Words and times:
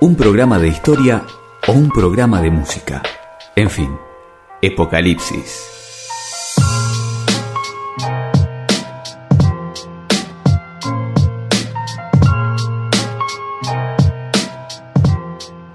un 0.00 0.14
programa 0.14 0.60
de 0.60 0.68
historia 0.68 1.26
o 1.66 1.72
un 1.72 1.90
programa 1.90 2.40
de 2.40 2.50
música. 2.50 3.02
En 3.56 3.68
fin, 3.68 3.98
Apocalipsis. 4.62 5.64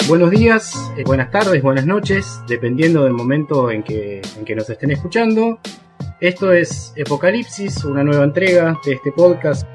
Buenos 0.07 0.31
días, 0.31 0.91
eh, 0.95 1.03
buenas 1.05 1.29
tardes, 1.29 1.61
buenas 1.61 1.85
noches, 1.85 2.41
dependiendo 2.47 3.03
del 3.03 3.13
momento 3.13 3.71
en 3.71 3.83
que, 3.83 4.21
en 4.37 4.45
que 4.45 4.55
nos 4.55 4.69
estén 4.69 4.91
escuchando. 4.91 5.59
Esto 6.21 6.53
es 6.53 6.93
Apocalipsis, 7.03 7.83
una 7.83 8.03
nueva 8.03 8.23
entrega 8.23 8.79
de 8.85 8.93
este 8.93 9.11
podcast. 9.11 9.67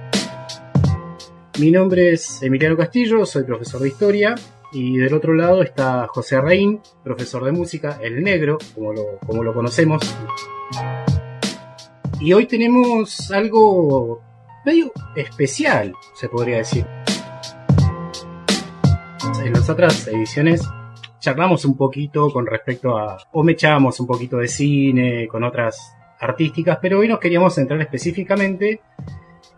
Mi 1.58 1.72
nombre 1.72 2.12
es 2.12 2.40
Emiliano 2.42 2.76
Castillo, 2.76 3.26
soy 3.26 3.42
profesor 3.42 3.80
de 3.80 3.88
historia 3.88 4.36
y 4.72 4.96
del 4.96 5.12
otro 5.12 5.34
lado 5.34 5.62
está 5.62 6.06
José 6.06 6.40
Reín, 6.40 6.80
profesor 7.02 7.44
de 7.44 7.50
música, 7.50 7.98
el 8.00 8.22
negro, 8.22 8.58
como 8.76 8.92
lo, 8.92 9.18
como 9.26 9.42
lo 9.42 9.52
conocemos. 9.52 10.00
Y 12.20 12.32
hoy 12.32 12.46
tenemos 12.46 13.30
algo 13.32 14.22
medio 14.64 14.92
especial, 15.16 15.92
se 16.14 16.28
podría 16.28 16.58
decir 16.58 16.86
en 19.44 19.52
las 19.52 19.68
otras 19.68 20.06
ediciones 20.06 20.62
charlamos 21.18 21.64
un 21.64 21.76
poquito 21.76 22.30
con 22.30 22.46
respecto 22.46 22.96
a, 22.96 23.18
o 23.32 23.42
me 23.42 23.52
echábamos 23.52 23.98
un 23.98 24.06
poquito 24.06 24.36
de 24.36 24.46
cine, 24.46 25.26
con 25.26 25.42
otras 25.42 25.96
artísticas, 26.20 26.78
pero 26.80 27.00
hoy 27.00 27.08
nos 27.08 27.18
queríamos 27.18 27.54
centrar 27.54 27.80
específicamente 27.80 28.80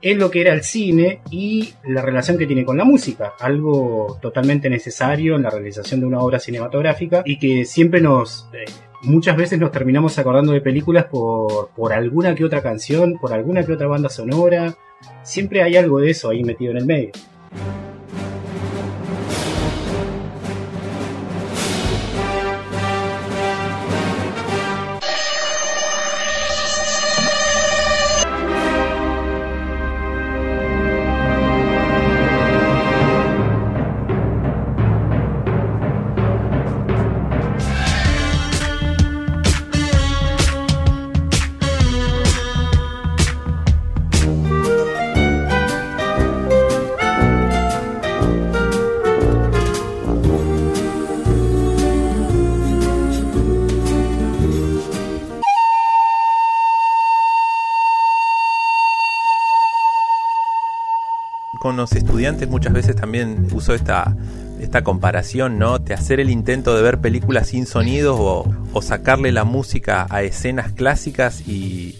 en 0.03 0.19
lo 0.19 0.31
que 0.31 0.41
era 0.41 0.53
el 0.53 0.63
cine 0.63 1.21
y 1.31 1.75
la 1.85 2.03
relación 2.03 2.39
que 2.39 2.47
tiene 2.47 2.65
con 2.65 2.77
la 2.77 2.85
música, 2.85 3.35
algo 3.39 4.19
totalmente 4.21 4.71
necesario 4.71 5.37
en 5.37 5.43
la 5.43 5.51
realización 5.51 6.01
de 6.01 6.07
una 6.07 6.21
obra 6.21 6.39
cinematográfica 6.39 7.23
y 7.25 7.39
que 7.39 7.65
siempre 7.65 8.01
nos, 8.01 8.49
eh, 8.53 8.65
muchas 9.03 9.37
veces 9.37 9.59
nos 9.59 9.73
terminamos 9.73 10.19
acordando 10.19 10.53
de 10.53 10.61
películas 10.61 11.05
por, 11.07 11.71
por 11.71 11.93
alguna 11.93 12.35
que 12.35 12.45
otra 12.45 12.63
canción, 12.63 13.19
por 13.21 13.33
alguna 13.33 13.65
que 13.65 13.73
otra 13.73 13.87
banda 13.87 14.09
sonora, 14.09 14.75
siempre 15.23 15.63
hay 15.63 15.77
algo 15.77 16.01
de 16.01 16.11
eso 16.11 16.31
ahí 16.31 16.43
metido 16.45 16.73
en 16.73 16.79
el 16.79 16.87
medio. 16.87 17.13
Con 61.61 61.77
los 61.77 61.93
estudiantes 61.93 62.49
muchas 62.49 62.73
veces 62.73 62.97
también 62.97 63.47
uso 63.53 63.75
esta, 63.75 64.17
esta 64.61 64.83
comparación, 64.83 65.59
¿no? 65.59 65.79
De 65.79 65.93
hacer 65.93 66.19
el 66.19 66.31
intento 66.31 66.75
de 66.75 66.81
ver 66.81 67.03
películas 67.03 67.49
sin 67.49 67.67
sonidos 67.67 68.17
o, 68.19 68.81
sacarle 68.81 69.31
la 69.31 69.45
música 69.45 70.07
a 70.09 70.23
escenas 70.23 70.73
clásicas 70.73 71.47
y, 71.47 71.97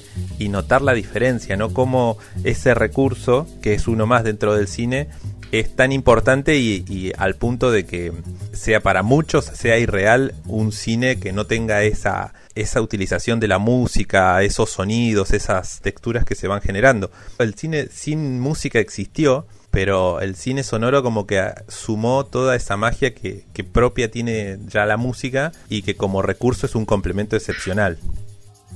notar 0.49 0.81
la 0.81 0.95
diferencia, 0.95 1.59
¿no? 1.59 1.75
Cómo 1.75 2.17
ese 2.43 2.73
recurso, 2.73 3.47
que 3.61 3.75
es 3.75 3.87
uno 3.87 4.07
más 4.07 4.25
dentro 4.25 4.55
del 4.55 4.67
cine, 4.67 5.09
es 5.53 5.77
tan 5.77 5.93
importante 5.93 6.57
y, 6.57 6.83
y, 6.89 7.13
al 7.19 7.35
punto 7.35 7.71
de 7.71 7.85
que 7.85 8.15
sea 8.53 8.81
para 8.81 9.03
muchos, 9.03 9.45
sea 9.45 9.79
irreal 9.79 10.35
un 10.47 10.73
cine 10.73 11.19
que 11.19 11.33
no 11.33 11.47
tenga 11.47 11.83
esa, 11.83 12.35
esa 12.55 12.81
utilización 12.81 13.41
de 13.41 13.49
la 13.49 13.59
música, 13.59 14.43
esos 14.43 14.71
sonidos, 14.71 15.33
esas 15.33 15.81
texturas 15.81 16.25
que 16.25 16.35
se 16.35 16.49
van 16.49 16.61
generando. 16.61 17.11
El 17.39 17.55
cine 17.55 17.89
sin 17.91 18.41
música 18.41 18.79
existió, 18.79 19.47
pero 19.71 20.21
el 20.21 20.35
cine 20.35 20.63
sonoro 20.63 21.03
como 21.03 21.27
que 21.27 21.43
sumó 21.69 22.27
toda 22.27 22.57
esa 22.57 22.77
magia 22.77 23.15
que, 23.15 23.45
propia 23.73 24.11
tiene 24.11 24.59
ya 24.67 24.85
la 24.87 24.97
música 24.97 25.53
y 25.69 25.83
que 25.83 25.95
como 25.95 26.23
recurso 26.23 26.67
es 26.67 26.75
un 26.75 26.85
complemento 26.85 27.37
excepcional. 27.37 27.99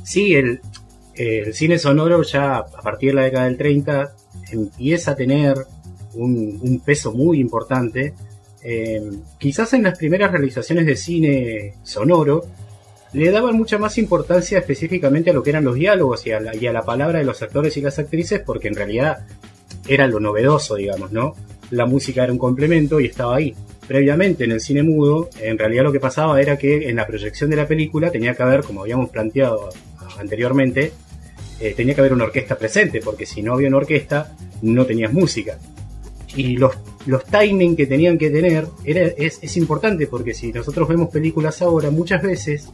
Sí, 0.05 0.35
el, 0.35 0.61
cine 1.53 1.79
sonoro 1.79 2.23
ya 2.23 2.59
a 2.59 2.83
partir 2.83 3.11
de 3.11 3.15
la 3.17 3.23
década 3.23 3.45
del 3.47 3.57
30 3.57 4.17
empieza 4.53 5.13
a 5.13 5.17
tener 5.17 5.55
un, 6.15 6.83
peso 6.85 7.13
muy 7.13 7.41
importante. 7.41 8.15
Eh, 8.67 9.03
quizás 9.39 9.75
en 9.75 9.83
las 9.83 9.99
primeras 9.99 10.33
realizaciones 10.33 10.87
de 10.87 10.97
cine 10.97 11.75
sonoro 11.83 12.47
le 13.13 13.31
daban 13.31 13.57
mucha 13.57 13.77
más 13.77 13.99
importancia 13.99 14.59
específicamente 14.59 15.31
a 15.31 15.35
lo 15.35 15.43
que 15.43 15.51
eran 15.51 15.65
los 15.65 15.75
diálogos 15.75 16.27
y 16.27 16.33
a 16.33 16.41
la, 16.41 16.57
y 16.57 16.67
a 16.67 16.73
la 16.73 16.83
palabra 16.83 17.19
de 17.19 17.27
los 17.27 17.43
actores 17.43 17.77
y 17.77 17.83
las 17.83 17.99
actrices 17.99 18.41
porque 18.41 18.69
en 18.69 18.75
realidad 18.75 19.19
era 19.87 20.07
lo 20.07 20.19
novedoso, 20.19 20.77
digamos, 20.77 21.13
¿no? 21.13 21.35
La 21.71 21.85
música 21.85 22.25
era 22.25 22.33
un 22.33 22.39
complemento 22.39 23.01
y 23.01 23.07
estaba 23.07 23.37
ahí. 23.37 23.55
Previamente 23.87 24.45
en 24.45 24.53
el 24.53 24.61
cine 24.63 24.83
mudo, 24.83 25.29
en 25.41 25.59
realidad 25.59 25.85
lo 25.85 25.93
que 25.93 26.01
pasaba 26.01 26.41
era 26.41 26.57
que 26.57 26.89
en 26.89 26.97
la 26.97 27.07
proyección 27.07 27.51
de 27.51 27.57
la 27.57 27.69
película 27.69 28.11
tenía 28.11 28.35
que 28.35 28.43
haber, 28.43 28.63
como 28.63 28.81
habíamos 28.81 29.11
planteado 29.11 29.69
anteriormente, 30.19 30.93
eh, 31.61 31.75
tenía 31.77 31.95
que 31.95 32.01
haber 32.01 32.15
una 32.15 32.25
orquesta 32.25 32.57
presente, 32.57 33.01
porque 33.01 33.27
si 33.27 33.43
no 33.43 33.53
había 33.53 33.69
una 33.69 33.77
orquesta, 33.77 34.35
no 34.63 34.87
tenías 34.87 35.13
música. 35.13 35.59
Y 36.35 36.57
los, 36.57 36.75
los 37.07 37.25
timing 37.25 37.77
que 37.77 37.87
tenían 37.87 38.19
que 38.19 38.31
tener 38.31 38.67
era, 38.85 39.03
es, 39.03 39.39
es 39.43 39.57
importante, 39.57 40.07
porque 40.07 40.35
si 40.35 40.53
nosotros 40.53 40.89
vemos 40.89 41.11
películas 41.11 41.61
ahora, 41.63 41.91
muchas 41.91 42.23
veces 42.23 42.69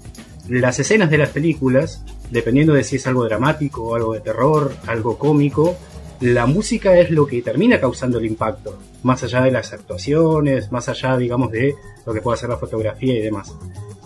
las 0.48 0.78
escenas 0.78 1.10
de 1.10 1.18
las 1.18 1.30
películas, 1.30 2.04
dependiendo 2.30 2.74
de 2.74 2.84
si 2.84 2.96
es 2.96 3.06
algo 3.06 3.24
dramático, 3.24 3.94
algo 3.94 4.14
de 4.14 4.20
terror, 4.20 4.74
algo 4.86 5.18
cómico, 5.18 5.76
la 6.20 6.46
música 6.46 6.98
es 6.98 7.10
lo 7.10 7.26
que 7.26 7.40
termina 7.40 7.80
causando 7.80 8.18
el 8.18 8.26
impacto, 8.26 8.78
más 9.02 9.22
allá 9.22 9.42
de 9.42 9.50
las 9.50 9.72
actuaciones, 9.72 10.70
más 10.70 10.88
allá, 10.88 11.16
digamos, 11.16 11.50
de 11.50 11.74
lo 12.04 12.12
que 12.12 12.20
puede 12.20 12.34
hacer 12.34 12.50
la 12.50 12.58
fotografía 12.58 13.14
y 13.14 13.22
demás. 13.22 13.54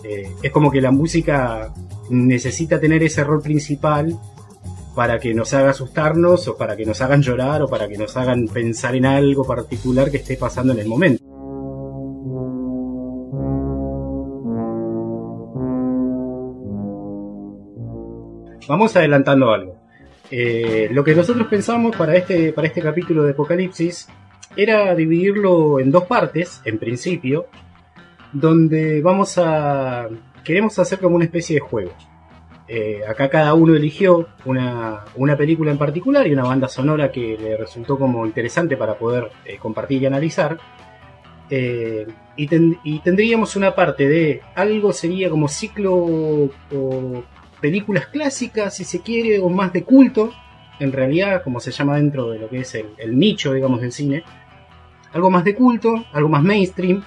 Eh, 0.03 0.31
es 0.41 0.51
como 0.51 0.71
que 0.71 0.81
la 0.81 0.91
música 0.91 1.73
necesita 2.09 2.79
tener 2.79 3.03
ese 3.03 3.23
rol 3.23 3.41
principal 3.41 4.17
para 4.95 5.19
que 5.19 5.33
nos 5.33 5.53
haga 5.53 5.71
asustarnos 5.71 6.47
o 6.47 6.57
para 6.57 6.75
que 6.77 6.85
nos 6.85 7.01
hagan 7.01 7.21
llorar 7.21 7.61
o 7.61 7.67
para 7.67 7.87
que 7.87 7.97
nos 7.97 8.15
hagan 8.15 8.47
pensar 8.47 8.95
en 8.95 9.05
algo 9.05 9.45
particular 9.45 10.09
que 10.09 10.17
esté 10.17 10.37
pasando 10.37 10.71
en 10.71 10.79
el 10.79 10.87
momento. 10.87 11.23
Vamos 18.67 18.95
adelantando 18.95 19.51
algo. 19.51 19.75
Eh, 20.31 20.89
lo 20.91 21.03
que 21.03 21.13
nosotros 21.13 21.47
pensamos 21.47 21.95
para 21.95 22.15
este, 22.15 22.51
para 22.51 22.67
este 22.67 22.81
capítulo 22.81 23.23
de 23.23 23.31
Apocalipsis 23.31 24.07
era 24.55 24.95
dividirlo 24.95 25.79
en 25.79 25.91
dos 25.91 26.05
partes, 26.05 26.61
en 26.65 26.79
principio, 26.79 27.47
donde 28.31 29.01
vamos 29.01 29.37
a... 29.37 30.07
queremos 30.43 30.79
hacer 30.79 30.99
como 30.99 31.17
una 31.17 31.25
especie 31.25 31.55
de 31.55 31.59
juego. 31.59 31.91
Eh, 32.67 33.01
acá 33.07 33.29
cada 33.29 33.53
uno 33.53 33.75
eligió 33.75 34.27
una, 34.45 35.05
película 35.37 35.71
en 35.71 35.77
particular 35.77 36.25
y 36.25 36.33
una 36.33 36.43
banda 36.43 36.67
sonora 36.67 37.11
que 37.11 37.37
le 37.37 37.55
resultó 37.57 37.97
como 37.97 38.25
interesante 38.25 38.75
para 38.75 38.97
poder 38.97 39.29
eh, 39.45 39.57
compartir 39.57 40.01
y 40.01 40.05
analizar. 40.07 40.57
y, 41.49 42.07
y, 42.83 42.99
tendríamos 42.99 43.55
una 43.55 43.75
parte 43.75 44.07
de 44.07 44.41
algo 44.55 44.91
sería 44.93 45.29
como 45.29 45.47
ciclo 45.47 45.93
o 45.95 47.23
películas 47.61 48.07
clásicas, 48.07 48.75
si 48.75 48.83
se 48.83 49.01
quiere, 49.01 49.39
o 49.39 49.49
más 49.49 49.73
de 49.73 49.83
culto, 49.83 50.31
en 50.79 50.91
realidad, 50.91 51.41
como 51.43 51.59
se 51.59 51.71
llama 51.71 51.95
dentro 51.95 52.29
de 52.29 52.39
lo 52.39 52.49
que 52.49 52.59
es 52.59 52.75
el, 52.75 53.17
nicho, 53.17 53.53
digamos, 53.53 53.81
del 53.81 53.91
cine. 53.91 54.23
Algo 55.13 55.29
más 55.31 55.43
de 55.43 55.55
culto, 55.55 56.05
algo 56.11 56.29
más 56.29 56.43
mainstream. 56.43 57.03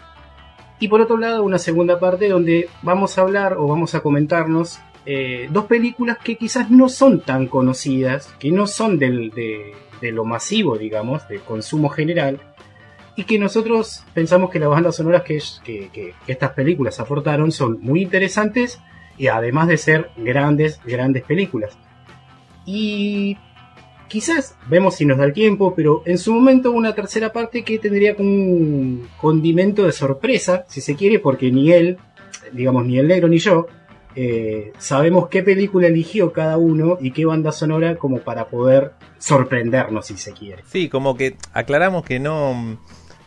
Y 0.81 0.89
por 0.89 1.01
otro 1.01 1.17
lado, 1.19 1.43
una 1.43 1.59
segunda 1.59 1.99
parte 1.99 2.29
donde 2.29 2.69
vamos 2.83 3.19
a 3.19 3.23
hablar 3.23 3.55
o 3.59 3.67
vamos 3.67 3.95
a 3.95 4.01
comentarnos 4.01 4.81
eh, 5.07 5.49
dos 5.51 5.65
películas 5.67 6.19
que 6.19 6.37
quizás 6.37 6.71
no 6.71 6.89
son 6.89 7.21
tan 7.21 7.47
conocidas, 7.47 8.35
que 8.39 8.51
no 8.51 8.67
son 8.67 8.99
del, 8.99 9.31
de, 9.31 10.13
lo 10.13 10.25
masivo, 10.25 10.77
digamos, 10.77 11.27
del 11.29 11.41
consumo 11.41 11.89
general, 11.89 12.41
y 13.17 13.25
que 13.25 13.39
nosotros 13.39 14.05
pensamos 14.15 14.51
que 14.51 14.59
las 14.59 14.69
bandas 14.69 14.97
sonoras 14.97 15.23
que, 15.23 15.41
estas 16.27 16.51
películas 16.53 17.01
aportaron 17.01 17.51
son 17.51 17.79
muy 17.81 18.03
interesantes 18.03 18.79
y 19.17 19.27
además 19.27 19.67
de 19.67 19.77
ser 19.77 20.11
grandes, 20.17 20.81
grandes 20.85 21.25
películas. 21.25 21.77
Y 22.65 23.37
quizás 24.09 24.57
vemos 24.69 24.95
si 24.95 25.05
nos 25.05 25.19
da 25.19 25.25
el 25.25 25.33
tiempo, 25.33 25.75
pero 25.75 26.03
en 26.05 26.19
su 26.19 26.33
momento 26.33 26.71
una 26.71 26.95
tercera 26.95 27.33
parte 27.33 27.65
que 27.65 27.79
tendría 27.79 28.15
como 28.15 28.31
un 28.31 29.09
condimento 29.21 29.85
de 29.85 29.93
sorpresa, 29.93 30.65
si 30.69 30.81
se 30.81 30.95
quiere, 30.95 31.19
porque 31.19 31.51
ni 31.51 31.73
él, 31.73 31.99
digamos, 32.53 32.87
ni 32.87 32.99
el 32.99 33.09
negro 33.09 33.27
ni 33.27 33.39
yo, 33.39 33.67
eh, 34.21 34.73
sabemos 34.79 35.29
qué 35.29 35.45
película 35.45 35.87
eligió 35.87 36.33
cada 36.33 36.57
uno 36.57 36.99
y 37.01 37.13
qué 37.13 37.25
banda 37.25 37.53
sonora 37.53 37.95
como 37.95 38.19
para 38.19 38.49
poder 38.49 38.95
sorprendernos 39.19 40.07
si 40.07 40.17
se 40.17 40.33
quiere. 40.33 40.65
Sí, 40.67 40.89
como 40.89 41.17
que 41.17 41.37
aclaramos 41.53 42.03
que 42.03 42.19
no, 42.19 42.81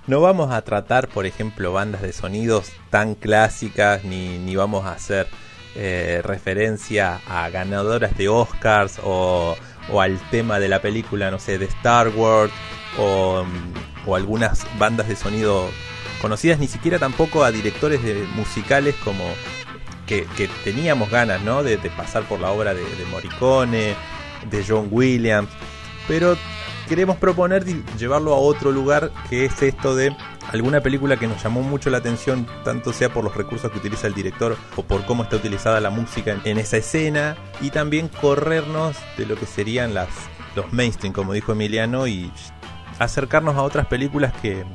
no 0.08 0.20
vamos 0.20 0.52
a 0.52 0.62
tratar, 0.64 1.08
por 1.08 1.26
ejemplo, 1.26 1.72
bandas 1.72 2.02
de 2.02 2.12
sonidos 2.12 2.74
tan 2.90 3.16
clásicas, 3.16 4.04
ni, 4.04 4.38
ni 4.38 4.58
vamos 4.58 4.84
a 4.84 4.92
hacer 4.92 5.28
eh, 5.78 6.22
referencia 6.26 7.22
a 7.26 7.50
ganadoras 7.50 8.18
de 8.18 8.28
Oscars 8.28 9.00
o, 9.02 9.56
o, 9.90 10.02
al 10.02 10.20
tema 10.30 10.60
de 10.60 10.68
la 10.68 10.82
película, 10.82 11.32
no 11.32 11.40
sé, 11.40 11.58
de 11.58 11.68
Star 11.68 12.10
Wars 12.10 12.52
o, 13.00 13.46
o 14.06 14.16
algunas 14.18 14.68
bandas 14.78 15.08
de 15.08 15.16
sonido 15.16 15.70
conocidas, 16.22 16.60
ni 16.60 16.68
siquiera 16.68 17.00
tampoco 17.00 17.46
a 17.46 17.52
directores 17.54 18.04
de 18.04 18.26
musicales 18.36 18.94
como 19.06 19.24
que, 20.06 20.28
teníamos 20.64 21.10
ganas, 21.10 21.42
¿no? 21.42 21.64
De, 21.64 21.78
de, 21.78 21.90
pasar 21.90 22.24
por 22.24 22.40
la 22.40 22.52
obra 22.52 22.74
de, 22.74 22.84
de 22.84 23.06
Morricone, 23.10 23.96
de 24.50 24.66
John 24.68 24.88
Williams, 24.92 25.50
pero 26.08 26.36
queremos 26.88 27.18
proponer 27.18 27.64
llevarlo 27.98 28.34
a 28.34 28.38
otro 28.38 28.72
lugar 28.72 29.12
que 29.30 29.46
es 29.46 29.62
esto 29.62 29.96
de 29.96 30.16
alguna 30.52 30.82
película 30.82 31.18
que 31.18 31.28
nos 31.28 31.42
llamó 31.42 31.62
mucho 31.62 31.90
la 31.90 32.00
atención, 32.00 32.46
tanto 32.66 32.92
sea 32.92 33.14
por 33.14 33.24
los 33.24 33.36
recursos 33.36 33.72
que 33.72 33.78
utiliza 33.78 34.08
el 34.08 34.14
director 34.14 34.58
o 34.76 34.84
por 34.84 35.06
cómo 35.06 35.24
está 35.24 35.38
utilizada 35.38 35.80
la 35.80 35.90
música 35.90 36.38
en, 36.44 36.58
esa 36.58 36.78
escena, 36.78 37.38
y 37.62 37.70
también 37.70 38.10
corrernos 38.10 38.98
de 39.18 39.26
lo 39.26 39.36
que 39.36 39.46
serían 39.46 39.94
las, 39.94 40.10
los 40.56 40.74
mainstream, 40.74 41.14
como 41.14 41.34
dijo 41.34 41.54
Emiliano, 41.54 42.08
y 42.08 42.32
acercarnos 43.00 43.56
a 43.56 43.62
otras 43.62 43.88
películas 43.88 44.34
que, 44.42 44.66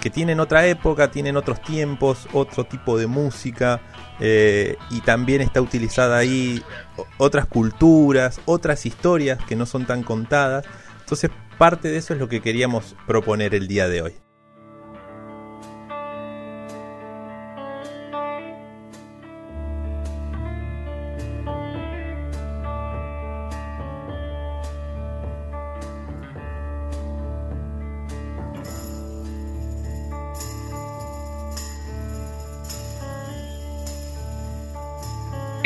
que 0.00 0.10
tienen 0.10 0.40
otra 0.40 0.66
época, 0.66 1.10
tienen 1.10 1.36
otros 1.36 1.60
tiempos, 1.62 2.28
otro 2.32 2.64
tipo 2.64 2.98
de 2.98 3.06
música, 3.06 3.80
eh, 4.20 4.76
y 4.90 5.00
también 5.00 5.40
está 5.40 5.60
utilizada 5.60 6.18
ahí 6.18 6.62
otras 7.18 7.46
culturas, 7.46 8.40
otras 8.44 8.86
historias 8.86 9.38
que 9.44 9.56
no 9.56 9.66
son 9.66 9.86
tan 9.86 10.02
contadas. 10.02 10.64
Entonces, 11.00 11.30
parte 11.56 11.88
de 11.88 11.98
eso 11.98 12.14
es 12.14 12.20
lo 12.20 12.28
que 12.28 12.40
queríamos 12.40 12.96
proponer 13.06 13.54
el 13.54 13.68
día 13.68 13.88
de 13.88 14.02
hoy. 14.02 14.27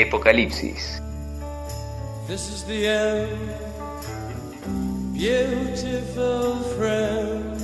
Apocalipsis. 0.02 1.00
This 2.26 2.48
is 2.50 2.64
the 2.64 2.86
end, 2.86 3.38
beautiful 5.12 6.56
friend. 6.76 7.54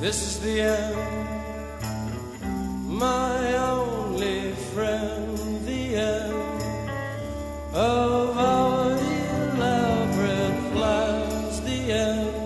This 0.00 0.22
is 0.22 0.38
the 0.40 0.60
end, 0.62 0.96
my 2.86 3.56
only 3.56 4.52
friend, 4.72 5.36
the 5.66 5.96
end 5.96 6.34
of 7.74 8.38
our 8.38 8.92
elaborate 8.92 10.72
plans, 10.72 11.60
the 11.62 11.92
end. 11.92 12.38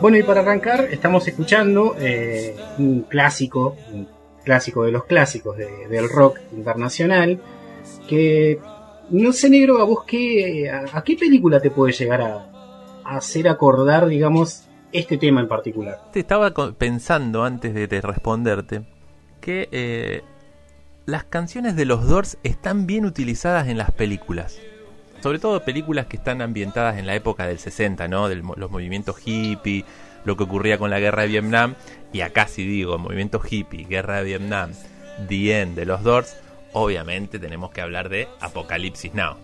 Bueno, 0.00 0.16
y 0.16 0.22
para 0.22 0.40
arrancar, 0.40 0.88
estamos 0.90 1.28
escuchando 1.28 1.94
eh, 1.98 2.56
un 2.78 3.02
clásico, 3.02 3.76
un 3.92 4.08
clásico 4.44 4.84
de 4.84 4.92
los 4.92 5.04
clásicos 5.04 5.56
de, 5.56 5.88
del 5.88 6.08
rock 6.08 6.38
internacional, 6.52 7.40
que 8.08 8.58
no 9.10 9.32
sé, 9.32 9.50
negro, 9.50 9.80
a 9.80 9.84
vos 9.84 10.04
qué, 10.06 10.70
a, 10.70 11.02
qué 11.02 11.16
película 11.16 11.60
te 11.60 11.70
puede 11.70 11.92
llegar 11.92 12.20
a, 12.22 12.50
a, 13.04 13.16
hacer 13.16 13.48
acordar, 13.48 14.06
digamos, 14.06 14.68
este 14.92 15.18
tema 15.18 15.40
en 15.40 15.48
particular. 15.48 15.98
Te 16.12 16.20
estaba 16.20 16.52
pensando 16.74 17.44
antes 17.44 17.74
de, 17.74 17.86
de 17.86 18.00
responderte 18.00 18.82
que 19.40 19.68
eh, 19.72 20.22
las 21.06 21.24
canciones 21.24 21.76
de 21.76 21.84
los 21.84 22.06
Doors 22.06 22.38
están 22.42 22.86
bien 22.86 23.04
utilizadas 23.04 23.68
en 23.68 23.78
las 23.78 23.90
películas. 23.90 24.58
Sobre 25.20 25.38
todo 25.38 25.64
películas 25.64 26.06
que 26.06 26.16
están 26.16 26.40
ambientadas 26.40 26.98
en 26.98 27.06
la 27.06 27.14
época 27.14 27.46
del 27.46 27.58
60, 27.58 28.08
¿no? 28.08 28.28
De 28.28 28.36
los 28.36 28.70
movimientos 28.70 29.16
hippie, 29.24 29.84
lo 30.24 30.36
que 30.36 30.44
ocurría 30.44 30.78
con 30.78 30.90
la 30.90 31.00
guerra 31.00 31.22
de 31.22 31.28
Vietnam. 31.28 31.74
Y 32.12 32.22
acá 32.22 32.46
si 32.46 32.66
digo 32.66 32.98
movimiento 32.98 33.40
hippie, 33.48 33.84
guerra 33.84 34.18
de 34.18 34.24
Vietnam, 34.24 34.72
The 35.28 35.60
End 35.60 35.76
de 35.76 35.84
los 35.84 36.02
Doors, 36.02 36.36
obviamente 36.72 37.38
tenemos 37.38 37.70
que 37.70 37.80
hablar 37.80 38.08
de 38.08 38.28
Apocalipsis 38.40 39.14
Now. 39.14 39.36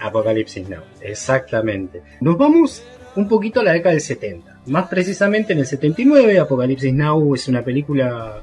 Apocalipsis 0.00 0.68
Now, 0.68 0.82
exactamente. 1.00 2.02
Nos 2.20 2.36
vamos 2.36 2.82
un 3.16 3.28
poquito 3.28 3.60
a 3.60 3.64
la 3.64 3.72
década 3.72 3.92
del 3.92 4.00
70. 4.00 4.60
Más 4.66 4.88
precisamente 4.88 5.52
en 5.52 5.60
el 5.60 5.66
79, 5.66 6.38
Apocalipsis 6.38 6.92
Now 6.92 7.34
es 7.34 7.48
una 7.48 7.62
película, 7.62 8.42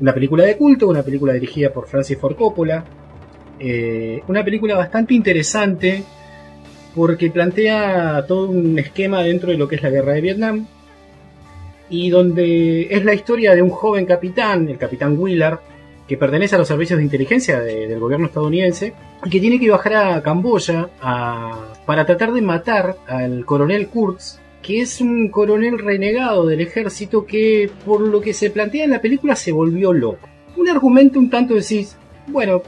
una 0.00 0.14
película 0.14 0.44
de 0.44 0.56
culto, 0.56 0.88
una 0.88 1.02
película 1.02 1.32
dirigida 1.32 1.70
por 1.72 1.88
Francis 1.88 2.18
Ford 2.18 2.36
Coppola. 2.36 2.84
Eh, 3.58 4.22
una 4.28 4.44
película 4.44 4.76
bastante 4.76 5.14
interesante 5.14 6.02
porque 6.94 7.30
plantea 7.30 8.24
todo 8.26 8.50
un 8.50 8.78
esquema 8.78 9.22
dentro 9.22 9.50
de 9.50 9.58
lo 9.58 9.68
que 9.68 9.76
es 9.76 9.82
la 9.82 9.90
guerra 9.90 10.12
de 10.12 10.20
Vietnam 10.20 10.66
y 11.94 12.10
donde 12.10 12.88
es 12.90 13.04
la 13.04 13.14
historia 13.14 13.54
de 13.54 13.62
un 13.62 13.70
joven 13.70 14.04
capitán, 14.04 14.68
el 14.68 14.78
capitán 14.78 15.16
Willard, 15.16 15.60
que 16.08 16.16
pertenece 16.16 16.56
a 16.56 16.58
los 16.58 16.66
servicios 16.66 16.98
de 16.98 17.04
inteligencia 17.04 17.60
de, 17.60 17.86
del 17.86 18.00
gobierno 18.00 18.26
estadounidense 18.26 18.92
y 19.24 19.30
que 19.30 19.38
tiene 19.38 19.60
que 19.60 19.70
bajar 19.70 19.94
a 19.94 20.22
Camboya 20.22 20.88
para 21.86 22.04
tratar 22.04 22.32
de 22.32 22.42
matar 22.42 22.96
al 23.06 23.44
coronel 23.44 23.86
Kurtz, 23.86 24.40
que 24.60 24.80
es 24.80 25.00
un 25.00 25.28
coronel 25.28 25.78
renegado 25.78 26.46
del 26.46 26.62
ejército 26.62 27.24
que, 27.24 27.70
por 27.86 28.00
lo 28.00 28.20
que 28.20 28.34
se 28.34 28.50
plantea 28.50 28.84
en 28.84 28.90
la 28.90 29.00
película, 29.00 29.36
se 29.36 29.52
volvió 29.52 29.92
loco. 29.92 30.28
Un 30.56 30.68
argumento 30.68 31.20
un 31.20 31.30
tanto 31.30 31.54
decís, 31.54 31.96
bueno, 32.26 32.62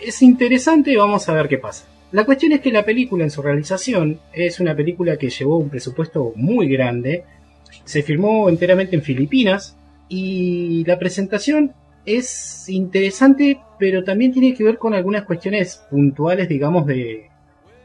es 0.00 0.22
interesante, 0.22 0.96
vamos 0.96 1.28
a 1.28 1.34
ver 1.34 1.46
qué 1.46 1.58
pasa. 1.58 1.84
La 2.12 2.24
cuestión 2.24 2.52
es 2.52 2.60
que 2.60 2.72
la 2.72 2.84
película 2.84 3.24
en 3.24 3.30
su 3.30 3.42
realización 3.42 4.18
es 4.32 4.60
una 4.60 4.74
película 4.74 5.18
que 5.18 5.28
llevó 5.28 5.58
un 5.58 5.68
presupuesto 5.68 6.32
muy 6.36 6.68
grande, 6.68 7.24
se 7.84 8.02
filmó 8.02 8.48
enteramente 8.48 8.96
en 8.96 9.02
Filipinas 9.02 9.76
y 10.08 10.84
la 10.84 10.98
presentación 10.98 11.72
es 12.04 12.68
interesante, 12.68 13.60
pero 13.78 14.04
también 14.04 14.32
tiene 14.32 14.54
que 14.54 14.64
ver 14.64 14.78
con 14.78 14.94
algunas 14.94 15.24
cuestiones 15.24 15.84
puntuales, 15.90 16.48
digamos, 16.48 16.86
de, 16.86 17.30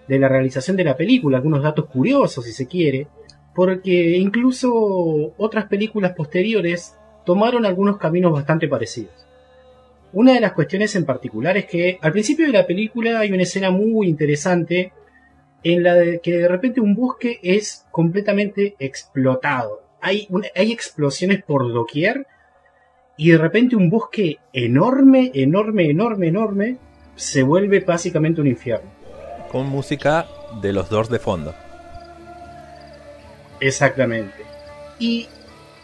de 0.08 0.20
la 0.20 0.28
realización 0.28 0.78
de 0.78 0.84
la 0.84 0.98
película, 0.98 1.38
algunos 1.38 1.64
datos 1.64 1.86
curiosos, 1.86 2.46
si 2.46 2.52
se 2.52 2.68
quiere, 2.68 3.08
porque 3.54 4.18
incluso 4.18 5.34
otras 5.38 5.66
películas 5.66 6.14
posteriores 6.14 6.96
tomaron 7.26 7.66
algunos 7.66 7.98
caminos 7.98 8.32
bastante 8.32 8.68
parecidos. 8.68 9.28
Una 10.14 10.34
de 10.34 10.40
las 10.40 10.54
cuestiones 10.54 10.96
en 10.96 11.06
particular 11.06 11.58
es 11.58 11.66
que 11.66 12.00
al 12.02 12.12
principio 12.12 12.46
de 12.46 12.54
la 12.54 12.66
película 12.66 13.20
hay 13.20 13.32
una 13.32 13.44
escena 13.44 13.72
muy 13.72 14.08
interesante 14.08 14.94
en 15.64 15.84
la 15.84 15.96
de 15.96 16.20
que 16.20 16.38
de 16.38 16.48
repente 16.48 16.80
un 16.80 16.96
bosque 16.96 17.40
es 17.44 17.86
completamente 17.92 18.76
explotado. 18.80 19.87
Hay, 20.02 20.28
hay 20.56 20.72
explosiones 20.72 21.44
por 21.44 21.72
doquier 21.74 22.28
y 23.18 23.32
de 23.32 23.38
repente 23.38 23.76
un 23.76 23.90
bosque 23.90 24.38
enorme, 24.54 25.32
enorme, 25.34 25.90
enorme, 25.90 26.28
enorme 26.28 26.78
se 27.16 27.44
vuelve 27.44 27.80
básicamente 27.80 28.42
un 28.42 28.48
infierno. 28.48 28.90
Con 29.52 29.68
música 29.68 30.28
de 30.62 30.72
los 30.72 30.90
Doors 30.90 31.10
de 31.10 31.20
fondo. 31.20 31.56
Exactamente. 33.60 34.46
Y 35.00 35.28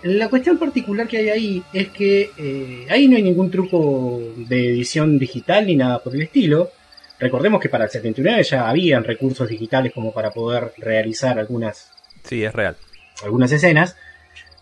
la 0.04 0.30
cuestión 0.30 0.58
particular 0.58 1.08
que 1.08 1.18
hay 1.18 1.30
ahí 1.30 1.64
es 1.74 1.90
que 1.90 2.30
eh, 2.38 2.86
ahí 2.90 3.08
no 3.08 3.16
hay 3.16 3.24
ningún 3.24 3.50
truco 3.50 4.22
de 4.36 4.70
edición 4.70 5.18
digital 5.18 5.66
ni 5.66 5.76
nada 5.76 6.04
por 6.04 6.14
el 6.16 6.24
estilo. 6.24 6.72
Recordemos 7.20 7.62
que 7.62 7.70
para 7.70 7.86
el 7.86 7.90
79 7.90 8.44
ya 8.44 8.70
habían 8.70 9.04
recursos 9.04 9.48
digitales 9.48 9.94
como 9.94 10.14
para 10.14 10.32
poder 10.32 10.74
realizar 10.78 11.40
algunas. 11.40 11.90
Sí, 12.24 12.44
es 12.44 12.54
real. 12.54 12.76
Algunas 13.24 13.52
escenas. 13.52 13.96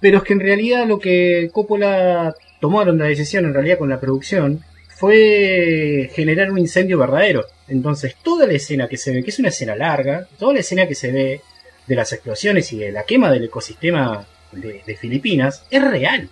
Pero 0.01 0.17
es 0.17 0.23
que 0.23 0.33
en 0.33 0.41
realidad 0.41 0.85
lo 0.85 0.99
que 0.99 1.49
Coppola 1.53 2.35
tomaron 2.59 2.97
la 2.97 3.05
decisión 3.05 3.45
en 3.45 3.53
realidad 3.53 3.77
con 3.77 3.89
la 3.89 3.99
producción 3.99 4.61
fue 4.89 6.09
generar 6.13 6.51
un 6.51 6.57
incendio 6.57 6.97
verdadero. 6.97 7.45
Entonces 7.67 8.15
toda 8.21 8.45
la 8.45 8.53
escena 8.53 8.89
que 8.89 8.97
se 8.97 9.13
ve, 9.13 9.23
que 9.23 9.29
es 9.29 9.39
una 9.39 9.49
escena 9.49 9.75
larga, 9.75 10.27
toda 10.37 10.53
la 10.53 10.59
escena 10.59 10.87
que 10.87 10.95
se 10.95 11.11
ve 11.11 11.41
de 11.87 11.95
las 11.95 12.11
explosiones 12.11 12.73
y 12.73 12.79
de 12.79 12.91
la 12.91 13.03
quema 13.03 13.31
del 13.31 13.45
ecosistema 13.45 14.25
de, 14.51 14.81
de, 14.85 14.95
Filipinas 14.97 15.63
es 15.69 15.83
real. 15.83 16.29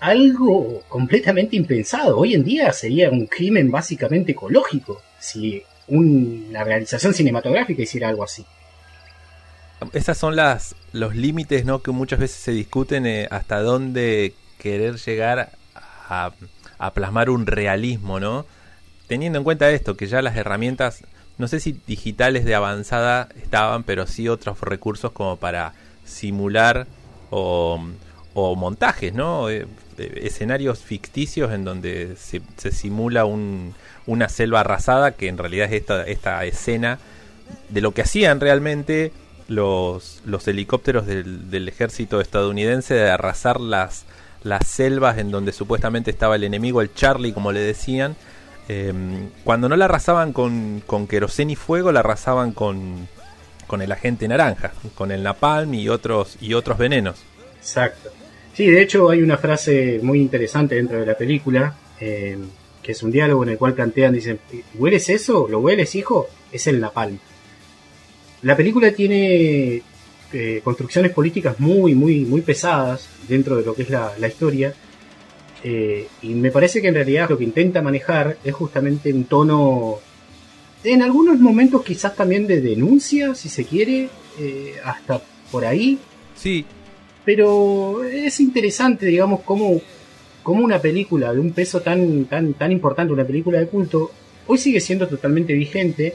Algo 0.00 0.82
completamente 0.88 1.56
impensado. 1.56 2.18
Hoy 2.18 2.34
en 2.34 2.44
día 2.44 2.72
sería 2.72 3.10
un 3.10 3.26
crimen 3.26 3.70
básicamente 3.70 4.32
ecológico. 4.32 5.02
si 5.18 5.62
una 5.88 6.62
realización 6.64 7.12
cinematográfica 7.14 7.82
hiciera 7.82 8.08
algo 8.08 8.24
así. 8.24 8.44
Esas 9.92 10.18
son 10.18 10.36
las 10.36 10.76
los 10.92 11.14
límites 11.14 11.64
¿no? 11.64 11.82
que 11.82 11.90
muchas 11.90 12.18
veces 12.18 12.36
se 12.36 12.52
discuten 12.52 13.06
eh, 13.06 13.28
hasta 13.30 13.60
dónde 13.60 14.34
querer 14.58 14.96
llegar 14.96 15.50
a, 16.08 16.32
plasmar 16.92 17.30
un 17.30 17.46
realismo, 17.46 18.18
¿no? 18.18 18.46
Teniendo 19.06 19.38
en 19.38 19.44
cuenta 19.44 19.70
esto, 19.70 19.96
que 19.96 20.06
ya 20.06 20.22
las 20.22 20.36
herramientas, 20.36 21.04
no 21.38 21.46
sé 21.46 21.60
si 21.60 21.78
digitales 21.86 22.44
de 22.44 22.54
avanzada 22.54 23.28
estaban, 23.40 23.84
pero 23.84 24.06
sí 24.06 24.28
otros 24.28 24.60
recursos 24.60 25.12
como 25.12 25.36
para 25.36 25.72
simular 26.04 26.86
o, 27.30 27.80
o 28.34 28.56
montajes, 28.56 29.14
¿no? 29.14 29.48
Eh, 29.50 29.66
eh, 29.98 30.20
escenarios 30.24 30.80
ficticios 30.80 31.52
en 31.52 31.64
donde 31.64 32.16
se, 32.16 32.42
se 32.56 32.72
simula 32.72 33.24
un, 33.24 33.74
una 34.06 34.28
selva 34.28 34.60
arrasada, 34.60 35.12
que 35.12 35.28
en 35.28 35.38
realidad 35.38 35.66
es 35.66 35.80
esta, 35.80 36.04
esta 36.06 36.44
escena 36.44 36.98
de 37.68 37.80
lo 37.80 37.92
que 37.92 38.02
hacían 38.02 38.40
realmente 38.40 39.12
los, 39.50 40.22
los 40.24 40.46
helicópteros 40.46 41.06
del, 41.06 41.68
ejército 41.68 42.20
estadounidense 42.20 42.94
de 42.94 43.10
arrasar 43.10 43.60
las, 43.60 44.04
las 44.44 44.64
selvas 44.66 45.18
en 45.18 45.32
donde 45.32 45.52
supuestamente 45.52 46.12
estaba 46.12 46.36
el 46.36 46.44
enemigo, 46.44 46.80
el 46.80 46.94
Charlie, 46.94 47.32
como 47.32 47.50
le 47.50 47.58
decían. 47.58 48.14
Eh, 48.68 48.92
cuando 49.42 49.68
no 49.68 49.74
la 49.74 49.86
arrasaban 49.86 50.32
con, 50.32 50.84
con 50.86 51.08
queroseno 51.08 51.50
y 51.50 51.56
fuego, 51.56 51.90
la 51.90 51.98
arrasaban 51.98 52.52
con, 52.52 53.08
con 53.66 53.82
el 53.82 53.90
agente 53.90 54.28
naranja, 54.28 54.72
con 54.94 55.10
el 55.10 55.24
napalm 55.24 55.74
y 55.74 55.88
otros, 55.88 56.38
y 56.40 56.54
otros 56.54 56.78
venenos. 56.78 57.16
Exacto. 57.58 58.10
Sí, 58.54 58.66
de 58.70 58.80
hecho 58.80 59.10
hay 59.10 59.20
una 59.20 59.36
frase 59.36 59.98
muy 60.00 60.20
interesante 60.20 60.76
dentro 60.76 61.00
de 61.00 61.06
la 61.06 61.16
película, 61.16 61.74
eh, 61.98 62.38
que 62.80 62.92
es 62.92 63.02
un 63.02 63.10
diálogo 63.10 63.42
en 63.42 63.48
el 63.48 63.58
cual 63.58 63.74
plantean, 63.74 64.14
dicen, 64.14 64.38
¿hueles 64.74 65.08
eso? 65.08 65.48
¿Lo 65.50 65.58
hueles, 65.58 65.96
hijo? 65.96 66.28
Es 66.52 66.68
el 66.68 66.78
napalm. 66.78 67.18
La 68.42 68.56
película 68.56 68.92
tiene 68.92 69.82
eh, 70.32 70.60
construcciones 70.62 71.12
políticas 71.12 71.58
muy, 71.58 71.94
muy, 71.94 72.20
muy 72.20 72.40
pesadas 72.40 73.08
dentro 73.28 73.56
de 73.56 73.64
lo 73.64 73.74
que 73.74 73.82
es 73.82 73.90
la, 73.90 74.12
la 74.18 74.28
historia. 74.28 74.74
Eh, 75.62 76.06
y 76.22 76.28
me 76.28 76.50
parece 76.50 76.80
que 76.80 76.88
en 76.88 76.94
realidad 76.94 77.28
lo 77.28 77.36
que 77.36 77.44
intenta 77.44 77.82
manejar 77.82 78.38
es 78.42 78.54
justamente 78.54 79.12
un 79.12 79.24
tono, 79.24 79.98
en 80.84 81.02
algunos 81.02 81.38
momentos 81.38 81.82
quizás 81.82 82.16
también 82.16 82.46
de 82.46 82.60
denuncia, 82.60 83.34
si 83.34 83.48
se 83.48 83.64
quiere, 83.64 84.08
eh, 84.38 84.74
hasta 84.84 85.20
por 85.50 85.64
ahí. 85.64 85.98
Sí, 86.34 86.64
Pero 87.24 88.02
es 88.04 88.40
interesante, 88.40 89.06
digamos, 89.06 89.40
cómo, 89.40 89.82
cómo 90.42 90.64
una 90.64 90.80
película 90.80 91.32
de 91.34 91.40
un 91.40 91.52
peso 91.52 91.80
tan, 91.82 92.24
tan, 92.24 92.54
tan 92.54 92.72
importante, 92.72 93.12
una 93.12 93.26
película 93.26 93.58
de 93.58 93.66
culto, 93.66 94.10
hoy 94.46 94.56
sigue 94.56 94.80
siendo 94.80 95.06
totalmente 95.06 95.52
vigente. 95.52 96.14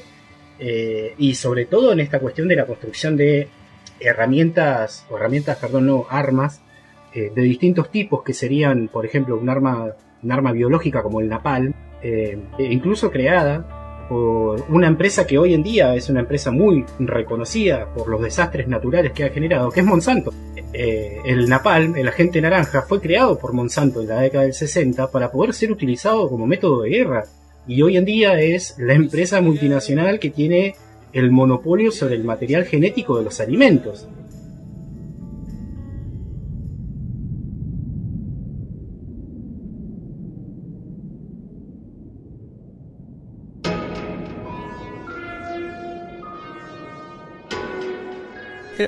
Eh, 0.60 1.14
y 1.18 1.36
sobre 1.36 1.66
todo 1.66 1.94
en 1.94 2.00
esta 2.00 2.20
cuestión 2.20 2.48
de 2.48 2.56
la 2.56 2.66
construcción 2.66 3.18
de 3.18 3.48
herramientas, 4.00 5.06
o 5.10 5.18
herramientas, 5.18 5.58
perdón, 5.58 5.88
no, 5.88 6.06
armas 6.10 6.62
eh, 7.14 7.32
de 7.34 7.42
distintos 7.42 7.90
tipos 7.90 8.24
que 8.24 8.34
serían, 8.34 8.90
por 8.90 9.06
ejemplo, 9.06 9.38
un 9.38 9.50
arma, 9.50 9.94
un 10.22 10.32
arma 10.32 10.52
biológica 10.52 11.02
como 11.02 11.22
el 11.22 11.30
napalm, 11.30 11.74
eh, 12.02 12.38
e 12.58 12.64
incluso 12.66 13.10
creada 13.10 14.06
por 14.10 14.64
una 14.70 14.88
empresa 14.88 15.26
que 15.26 15.38
hoy 15.38 15.54
en 15.54 15.64
día 15.64 15.96
es 15.96 16.10
una 16.10 16.20
empresa 16.20 16.52
muy 16.52 16.86
reconocida 17.00 17.88
por 17.94 18.08
los 18.08 18.22
desastres 18.22 18.68
naturales 18.68 19.12
que 19.14 19.24
ha 19.24 19.30
generado, 19.30 19.72
que 19.72 19.80
es 19.80 19.86
Monsanto. 19.86 20.32
Eh, 20.74 21.20
el 21.26 21.48
napalm, 21.48 21.96
el 21.96 22.08
agente 22.08 22.42
naranja, 22.42 22.82
fue 22.84 23.00
creado 23.00 23.40
por 23.40 23.54
Monsanto 23.54 24.02
en 24.02 24.10
la 24.10 24.20
década 24.20 24.44
del 24.44 24.54
60 24.54 25.10
para 25.10 25.32
poder 25.32 25.54
ser 25.54 25.72
utilizado 25.72 26.30
como 26.30 26.46
método 26.46 26.82
de 26.82 26.90
guerra. 26.90 27.24
Y 27.68 27.82
hoy 27.82 27.98
en 27.98 28.06
día 28.06 28.40
es 28.40 28.76
la 28.78 28.94
empresa 28.94 29.42
multinacional 29.42 30.20
que 30.20 30.30
tiene 30.30 30.76
el 31.14 31.32
monopolio 31.32 31.92
sobre 31.92 32.16
el 32.16 32.24
material 32.24 32.66
genético 32.66 33.18
de 33.18 33.24
los 33.24 33.40
alimentos. 33.40 34.08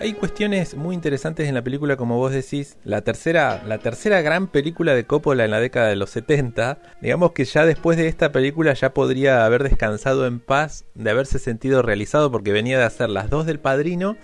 Hay 0.02 0.14
cuestiones 0.14 0.76
muy 0.76 0.94
interesantes 0.96 1.48
en 1.48 1.56
la 1.56 1.62
película, 1.64 1.98
como 1.98 2.18
vos 2.18 2.32
decís. 2.32 2.78
La 2.84 3.02
tercera, 3.02 3.64
la 3.66 3.78
tercera 3.80 4.22
gran 4.22 4.48
película 4.48 4.94
de 4.94 5.06
Coppola 5.06 5.46
en 5.46 5.52
la 5.52 5.60
década 5.60 5.88
de 5.88 5.96
los 5.96 6.10
70. 6.12 6.80
Digamos 7.02 7.32
que 7.32 7.46
ya 7.46 7.66
después 7.66 7.98
de 7.98 8.08
esta 8.08 8.32
película 8.32 8.74
ya 8.74 8.94
podría 8.94 9.46
haber 9.46 9.64
descansado 9.64 10.28
en 10.28 10.40
paz 10.40 10.86
de 10.94 11.10
haberse 11.10 11.40
sentido 11.40 11.82
realizado 11.82 12.32
porque 12.32 12.52
venía 12.52 12.78
de 12.78 12.86
hacer 12.86 13.10
las 13.10 13.30
dos 13.30 13.46
del 13.46 13.60
Padrino 13.60 14.18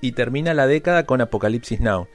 y 0.00 0.12
termina 0.12 0.54
la 0.54 0.66
década 0.66 1.04
con 1.04 1.20
Apocalipsis 1.20 1.80
Now. 1.80 2.06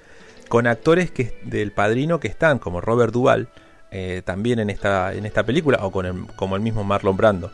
Con 0.49 0.67
actores 0.67 1.11
que, 1.11 1.37
del 1.43 1.71
Padrino 1.71 2.19
que 2.19 2.27
están, 2.27 2.59
como 2.59 2.81
Robert 2.81 3.13
Duvall, 3.13 3.49
eh, 3.91 4.21
también 4.25 4.59
en 4.59 4.69
esta, 4.69 5.13
en 5.13 5.25
esta 5.25 5.43
película, 5.43 5.79
o 5.81 5.91
con 5.91 6.05
el- 6.05 6.27
como 6.35 6.55
el 6.55 6.61
mismo 6.61 6.83
Marlon 6.83 7.15
Brando. 7.17 7.51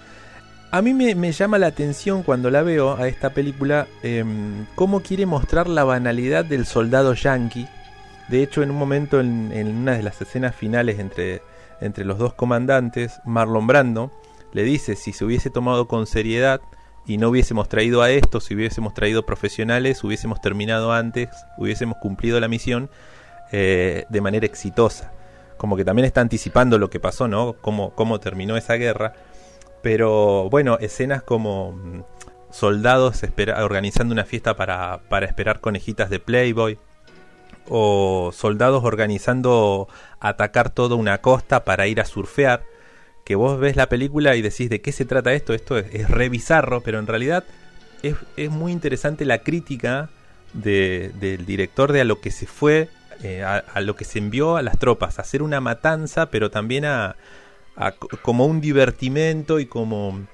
A 0.72 0.84
mí 0.84 0.94
me, 0.94 1.32
llama 1.32 1.58
la 1.58 1.66
atención 1.66 2.22
cuando 2.22 2.52
la 2.52 2.62
veo 2.62 2.96
a 2.96 3.08
esta 3.08 3.32
película 3.32 3.88
em, 4.04 4.68
cómo 4.76 5.00
quiere 5.02 5.26
mostrar 5.26 5.68
la 5.68 5.84
banalidad 5.84 6.46
del 6.46 6.68
soldado 6.68 7.16
yankee. 7.16 7.68
De 8.28 8.44
hecho, 8.44 8.62
en 8.62 8.70
un 8.70 8.78
momento, 8.78 9.20
en, 9.20 9.52
una 9.68 9.94
de 9.94 10.04
las 10.04 10.22
escenas 10.22 10.56
finales 10.56 11.00
entre, 11.00 11.42
entre 11.82 12.06
los 12.06 12.20
dos 12.20 12.36
comandantes, 12.36 13.20
Marlon 13.26 13.66
Brando 13.66 14.12
le 14.54 14.62
dice 14.62 14.96
si 14.96 15.12
se 15.12 15.26
hubiese 15.26 15.50
tomado 15.50 15.88
con 15.88 16.06
seriedad 16.06 16.62
y 17.08 17.18
no 17.18 17.30
hubiésemos 17.30 17.68
traído 17.68 18.04
a 18.04 18.12
esto, 18.12 18.40
si 18.40 18.54
hubiésemos 18.54 18.94
traído 18.94 19.26
profesionales, 19.26 20.04
hubiésemos 20.04 20.40
terminado 20.40 20.94
antes, 20.94 21.30
hubiésemos 21.58 21.98
cumplido 21.98 22.40
la 22.40 22.48
misión 22.48 22.92
eh, 23.52 24.06
de 24.10 24.22
manera 24.22 24.46
exitosa. 24.46 25.12
Como 25.58 25.76
que 25.76 25.84
también 25.84 26.06
está 26.06 26.22
anticipando 26.22 26.78
lo 26.78 26.92
que 26.92 27.00
pasó, 27.00 27.28
¿no? 27.28 27.54
Cómo, 27.54 27.90
cómo 27.96 28.20
terminó 28.20 28.56
esa 28.56 28.76
guerra. 28.76 29.14
Pero 29.82 30.50
bueno, 30.50 30.78
escenas 30.80 31.24
como 31.24 31.72
mm, 31.74 32.02
soldados 32.52 33.22
organizando 33.58 34.14
una 34.14 34.26
fiesta 34.26 34.56
para, 34.56 35.02
para 35.10 35.26
esperar 35.26 35.60
conejitas 35.62 36.10
de 36.10 36.20
Playboy. 36.20 36.78
O 37.72 38.32
soldados 38.34 38.84
organizando 38.84 39.88
atacar 40.20 40.72
toda 40.72 40.96
una 40.96 41.20
costa 41.20 41.64
para 41.66 41.88
ir 41.88 42.02
a 42.02 42.06
surfear. 42.06 42.64
Que 43.24 43.36
vos 43.36 43.60
ves 43.60 43.76
la 43.76 43.90
película 43.90 44.36
y 44.36 44.42
decís 44.42 44.70
de 44.72 44.82
qué 44.82 44.92
se 44.92 45.06
trata 45.06 45.34
esto. 45.34 45.54
Esto 45.54 45.78
es, 45.78 45.86
es 45.94 46.10
re 46.10 46.30
bizarro, 46.30 46.82
pero 46.82 46.98
en 46.98 47.06
realidad 47.06 47.44
es, 48.02 48.16
es 48.38 48.50
muy 48.50 48.72
interesante 48.72 49.24
la 49.24 49.40
crítica 49.44 50.10
de- 50.54 51.12
del 51.20 51.46
director 51.46 51.92
de 51.92 52.02
a 52.02 52.06
lo 52.06 52.20
que 52.22 52.32
se 52.32 52.48
fue, 52.48 52.90
eh, 53.22 53.44
a, 53.44 53.58
a 53.58 53.82
lo 53.82 53.96
que 53.96 54.04
se 54.06 54.18
envió 54.18 54.58
a 54.58 54.64
las 54.64 54.80
tropas, 54.80 55.20
a 55.20 55.22
hacer 55.22 55.44
una 55.44 55.62
matanza, 55.62 56.32
pero 56.32 56.50
también 56.50 56.86
a, 56.86 57.18
como 58.22 58.46
un 58.46 58.62
divertimento 58.62 59.60
y 59.60 59.66
como 59.66 60.28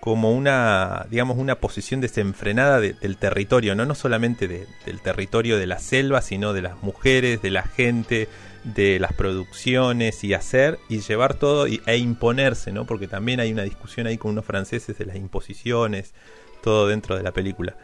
como 0.00 0.30
una 0.32 1.06
digamos 1.10 1.36
una 1.36 1.56
posición 1.56 2.00
desenfrenada 2.00 2.80
de- 2.80 2.92
del 2.92 3.16
territorio 3.16 3.74
no 3.74 3.86
no 3.86 3.94
solamente 3.94 4.46
de- 4.46 4.66
del 4.84 5.00
territorio 5.00 5.58
de 5.58 5.66
la 5.66 5.78
selva 5.78 6.22
sino 6.22 6.52
de 6.52 6.62
las 6.62 6.82
mujeres 6.82 7.42
de 7.42 7.50
la 7.50 7.62
gente 7.62 8.28
de 8.62 8.98
las 9.00 9.12
producciones 9.14 10.22
y 10.22 10.32
hacer 10.34 10.78
y 10.88 11.00
llevar 11.00 11.34
todo 11.34 11.66
y- 11.66 11.80
e 11.86 11.96
imponerse 11.96 12.72
no 12.72 12.84
porque 12.86 13.08
también 13.08 13.40
hay 13.40 13.52
una 13.52 13.62
discusión 13.64 14.06
ahí 14.06 14.16
con 14.16 14.30
unos 14.32 14.44
franceses 14.44 14.96
de 14.96 15.06
las 15.06 15.16
imposiciones 15.16 16.14
todo 16.62 16.88
dentro 16.88 17.16
de 17.16 17.22
la 17.22 17.32
película. 17.32 17.76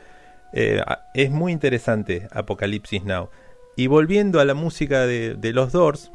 Eh, 0.53 0.81
es 1.15 1.31
muy 1.31 1.53
interesante 1.53 2.29
Apocalipsis 2.33 3.05
Now. 3.05 3.31
Y 3.77 3.87
volviendo 3.87 4.41
a 4.41 4.45
la 4.45 4.55
música 4.55 5.07
de 5.07 5.53
los 5.53 5.71
Doors 5.73 6.11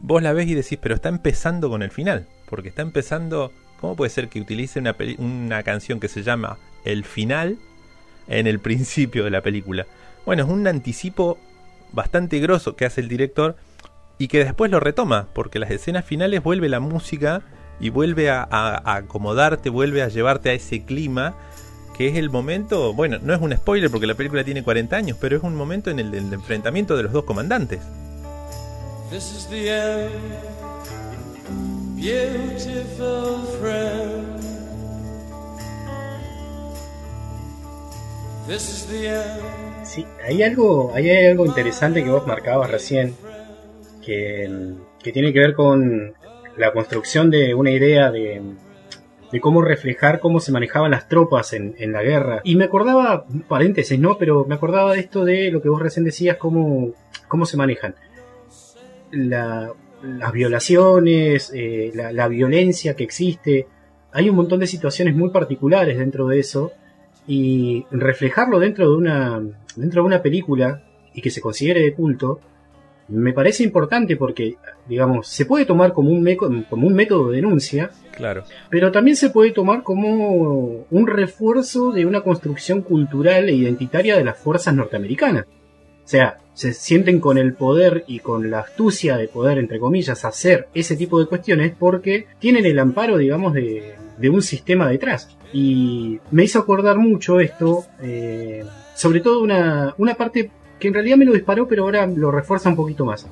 vos 0.00 0.22
la 0.22 0.32
ves 0.32 0.48
y 0.48 0.54
decís, 0.54 0.78
pero 0.80 0.94
está 0.94 1.08
empezando 1.08 1.68
con 1.68 1.82
el 1.82 1.90
final. 1.90 2.26
Porque 2.48 2.68
está 2.68 2.82
empezando. 2.82 3.52
¿Cómo 3.80 3.94
puede 3.94 4.10
ser 4.10 4.28
que 4.28 4.40
utilice 4.40 4.78
una, 4.78 4.96
una 5.18 5.62
canción 5.62 6.00
que 6.00 6.08
se 6.08 6.22
llama 6.22 6.58
El 6.84 7.04
final 7.04 7.58
en 8.26 8.46
el 8.46 8.58
principio 8.60 9.24
de 9.24 9.30
la 9.30 9.42
película? 9.42 9.86
Bueno, 10.24 10.44
es 10.44 10.48
un 10.48 10.66
anticipo 10.66 11.38
bastante 11.92 12.38
grosso 12.40 12.74
que 12.76 12.84
hace 12.84 13.00
el 13.00 13.08
director 13.08 13.56
y 14.18 14.28
que 14.28 14.44
después 14.44 14.70
lo 14.70 14.80
retoma, 14.80 15.28
porque 15.32 15.58
las 15.58 15.70
escenas 15.70 16.04
finales 16.04 16.42
vuelve 16.42 16.68
la 16.68 16.80
música 16.80 17.42
y 17.78 17.90
vuelve 17.90 18.30
a, 18.30 18.46
acomodarte, 18.84 19.68
vuelve 19.68 20.02
a 20.02 20.08
llevarte 20.08 20.50
a 20.50 20.52
ese 20.54 20.84
clima 20.84 21.34
que 21.96 22.08
es 22.08 22.16
el 22.16 22.28
momento, 22.28 22.92
bueno, 22.92 23.18
no 23.22 23.32
es 23.32 23.40
un 23.40 23.56
spoiler 23.56 23.90
porque 23.90 24.06
la 24.06 24.14
película 24.14 24.44
tiene 24.44 24.62
40 24.62 24.94
años, 24.96 25.16
pero 25.18 25.36
es 25.36 25.42
un 25.42 25.54
momento 25.54 25.90
en 25.90 25.98
el, 25.98 26.14
enfrentamiento 26.14 26.94
de 26.96 27.04
los 27.04 27.12
dos 27.12 27.24
comandantes. 27.24 27.80
This 29.08 29.30
is 29.36 29.46
the 29.46 29.70
end, 29.70 30.10
beautiful 31.94 33.38
friend. 33.60 34.42
This 38.48 38.68
is 38.68 38.86
the 38.88 39.08
end. 39.08 39.84
Sí, 39.84 40.04
hay 40.26 40.42
algo, 40.42 40.90
hay 40.92 41.26
algo 41.26 41.46
interesante 41.46 42.02
que 42.02 42.10
vos 42.10 42.26
marcabas 42.26 42.68
recién, 42.68 43.14
que, 44.04 44.74
que 45.00 45.12
tiene 45.12 45.32
que 45.32 45.38
ver 45.38 45.54
con 45.54 46.14
la 46.56 46.72
construcción 46.72 47.30
de 47.30 47.54
una 47.54 47.70
idea 47.70 48.10
de, 48.10 48.42
de 49.30 49.40
cómo 49.40 49.62
reflejar 49.62 50.18
cómo 50.18 50.40
se 50.40 50.50
manejaban 50.50 50.90
las 50.90 51.08
tropas 51.08 51.52
en, 51.52 51.76
en, 51.78 51.92
la 51.92 52.02
guerra. 52.02 52.40
Y 52.42 52.56
me 52.56 52.64
acordaba, 52.64 53.24
paréntesis, 53.46 54.00
¿no? 54.00 54.18
Pero 54.18 54.44
me 54.46 54.56
acordaba 54.56 54.94
de 54.94 55.00
esto 55.00 55.24
de 55.24 55.52
lo 55.52 55.62
que 55.62 55.68
vos 55.68 55.80
recién 55.80 56.04
decías, 56.04 56.38
cómo, 56.38 56.90
cómo 57.28 57.46
se 57.46 57.56
manejan. 57.56 57.94
La, 59.16 59.72
las 60.02 60.32
violaciones, 60.32 61.50
eh, 61.54 61.90
la, 61.94 62.12
la, 62.12 62.28
violencia 62.28 62.94
que 62.94 63.04
existe. 63.04 63.66
Hay 64.12 64.28
un 64.28 64.36
montón 64.36 64.60
de 64.60 64.66
situaciones 64.66 65.14
muy 65.14 65.30
particulares 65.30 65.98
dentro 65.98 66.28
de 66.28 66.38
eso. 66.38 66.72
Y 67.28 67.84
reflejarlo 67.90 68.60
dentro 68.60 68.88
de 68.88 68.96
una, 68.96 69.42
dentro 69.74 70.02
de 70.02 70.06
una 70.06 70.22
película 70.22 70.84
y 71.12 71.20
que 71.20 71.30
se 71.30 71.40
considere 71.40 71.80
de 71.80 71.94
culto, 71.94 72.40
me 73.08 73.32
parece 73.32 73.62
importante 73.62 74.16
porque, 74.16 74.56
digamos, 74.88 75.28
se 75.28 75.46
puede 75.46 75.64
tomar 75.64 75.92
como 75.92 76.10
un, 76.10 76.64
como 76.68 76.86
un 76.86 76.94
método 76.94 77.30
de 77.30 77.36
denuncia, 77.36 77.90
claro. 78.12 78.44
pero 78.68 78.90
también 78.90 79.16
se 79.16 79.30
puede 79.30 79.52
tomar 79.52 79.82
como 79.82 80.86
un 80.90 81.06
refuerzo 81.06 81.92
de 81.92 82.04
una 82.04 82.22
construcción 82.22 82.82
cultural 82.82 83.48
e 83.48 83.54
identitaria 83.54 84.16
de 84.16 84.24
las 84.24 84.38
fuerzas 84.38 84.74
norteamericanas. 84.74 85.46
O 86.06 86.08
sea, 86.08 86.38
se 86.54 86.72
sienten 86.72 87.20
con 87.20 87.36
el 87.36 87.52
poder 87.52 88.04
y 88.06 88.20
con 88.20 88.50
la 88.50 88.60
astucia 88.60 89.18
de 89.18 89.28
poder, 89.28 89.58
entre 89.58 89.78
comillas, 89.78 90.24
hacer 90.24 90.68
ese 90.72 90.96
tipo 90.96 91.18
de 91.20 91.26
cuestiones 91.26 91.74
porque 91.78 92.26
tienen 92.38 92.64
el 92.64 92.78
amparo, 92.78 93.18
digamos, 93.18 93.52
de, 93.52 93.96
de 94.16 94.30
un 94.30 94.42
sistema 94.42 94.88
detrás. 94.88 95.36
Y 95.52 96.18
me 96.30 96.44
hizo 96.44 96.58
acordar 96.58 96.96
mucho 96.98 97.40
esto, 97.40 97.84
eh, 98.00 98.64
sobre 98.94 99.20
todo 99.20 99.42
una, 99.42 99.94
una 99.98 100.14
parte 100.14 100.50
que 100.78 100.88
en 100.88 100.94
realidad 100.94 101.16
me 101.16 101.24
lo 101.24 101.32
disparó, 101.32 101.66
pero 101.66 101.84
ahora 101.84 102.06
lo 102.06 102.30
refuerza 102.30 102.68
un 102.68 102.76
poquito 102.76 103.04
más. 103.04 103.26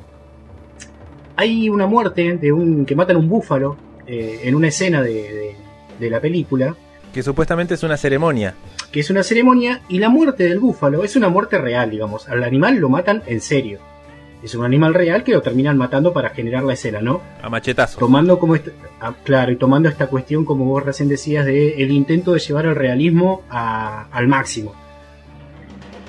Hay 1.37 1.69
una 1.69 1.87
muerte 1.87 2.37
de 2.37 2.53
un 2.53 2.87
que 2.87 2.95
matan 2.95 3.17
un 3.17 3.29
búfalo 3.29 3.77
eh, 4.07 4.41
en 4.45 4.55
una 4.55 4.69
escena 4.69 5.03
de, 5.03 5.57
la 6.01 6.21
película. 6.21 6.75
Que 7.13 7.23
supuestamente 7.23 7.75
es 7.75 7.83
una 7.83 7.97
ceremonia. 7.97 8.55
Que 8.95 9.01
es 9.01 9.11
una 9.11 9.25
ceremonia 9.25 9.81
y 9.89 9.99
la 9.99 10.09
muerte 10.09 10.45
del 10.45 10.61
búfalo 10.61 11.03
es 11.03 11.17
una 11.17 11.29
muerte 11.29 11.59
real, 11.59 11.91
digamos. 11.91 12.29
Al 12.29 12.45
animal 12.45 12.77
lo 12.77 12.89
matan 12.89 13.25
en 13.27 13.41
serio. 13.41 13.81
Es 14.41 14.55
un 14.55 14.65
animal 14.65 14.95
real 14.95 15.25
que 15.25 15.33
lo 15.33 15.43
terminan 15.43 15.77
matando 15.77 16.13
para 16.13 16.31
generar 16.31 16.63
la 16.63 16.75
escena, 16.75 17.01
¿no? 17.01 17.21
A 17.43 17.51
machetazos. 17.51 17.99
Tomando 17.99 18.39
como 18.39 18.55
esta, 18.55 18.71
ah, 19.01 19.13
claro, 19.25 19.51
y 19.51 19.57
tomando 19.57 19.89
esta 19.89 20.07
cuestión, 20.07 20.45
como 20.45 20.67
vos 20.67 20.85
recién 20.85 21.09
decías, 21.09 21.45
de 21.45 21.83
el 21.83 21.91
intento 21.91 22.35
de 22.35 22.39
llevar 22.39 22.67
el 22.67 22.77
realismo 22.77 23.43
a, 23.51 24.07
al 24.13 24.29
máximo. 24.29 24.73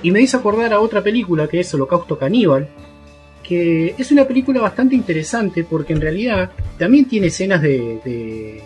Y 0.03 0.11
me 0.11 0.21
hizo 0.21 0.37
acordar 0.37 0.71
a 0.71 0.79
otra 0.79 1.01
película 1.01 1.47
que 1.47 1.61
es 1.61 1.73
Holocausto 1.73 2.19
Caníbal, 2.19 2.69
que 3.41 3.95
es 3.97 4.11
una 4.11 4.25
película 4.25 4.61
bastante 4.61 4.93
interesante 4.93 5.63
porque 5.63 5.93
en 5.93 6.01
realidad 6.01 6.51
también 6.77 7.05
tiene 7.05 7.27
escenas 7.27 7.63
de, 7.63 7.99
de, 8.05 8.61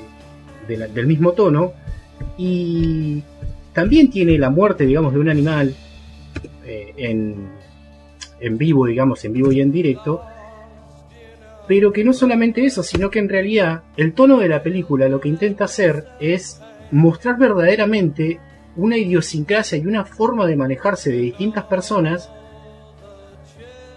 de 0.67 0.77
la, 0.77 0.87
del 0.87 1.07
mismo 1.07 1.31
tono 1.31 1.71
y 2.37 3.23
también 3.73 4.09
tiene 4.09 4.37
la 4.37 4.49
muerte, 4.49 4.85
digamos, 4.85 5.13
de 5.13 5.19
un 5.19 5.29
animal 5.29 5.75
eh, 6.65 6.93
en, 6.97 7.49
en 8.39 8.57
vivo, 8.57 8.85
digamos, 8.85 9.23
en 9.25 9.33
vivo 9.33 9.51
y 9.51 9.61
en 9.61 9.71
directo, 9.71 10.21
pero 11.67 11.93
que 11.93 12.03
no 12.03 12.13
solamente 12.13 12.65
eso, 12.65 12.81
sino 12.81 13.09
que 13.09 13.19
en 13.19 13.29
realidad 13.29 13.83
el 13.95 14.13
tono 14.13 14.39
de 14.39 14.49
la 14.49 14.63
película 14.63 15.07
lo 15.07 15.19
que 15.19 15.29
intenta 15.29 15.65
hacer 15.65 16.07
es 16.19 16.61
mostrar 16.91 17.37
verdaderamente 17.37 18.39
una 18.75 18.97
idiosincrasia 18.97 19.77
y 19.77 19.85
una 19.85 20.05
forma 20.05 20.47
de 20.47 20.55
manejarse 20.55 21.11
de 21.11 21.17
distintas 21.17 21.65
personas 21.65 22.31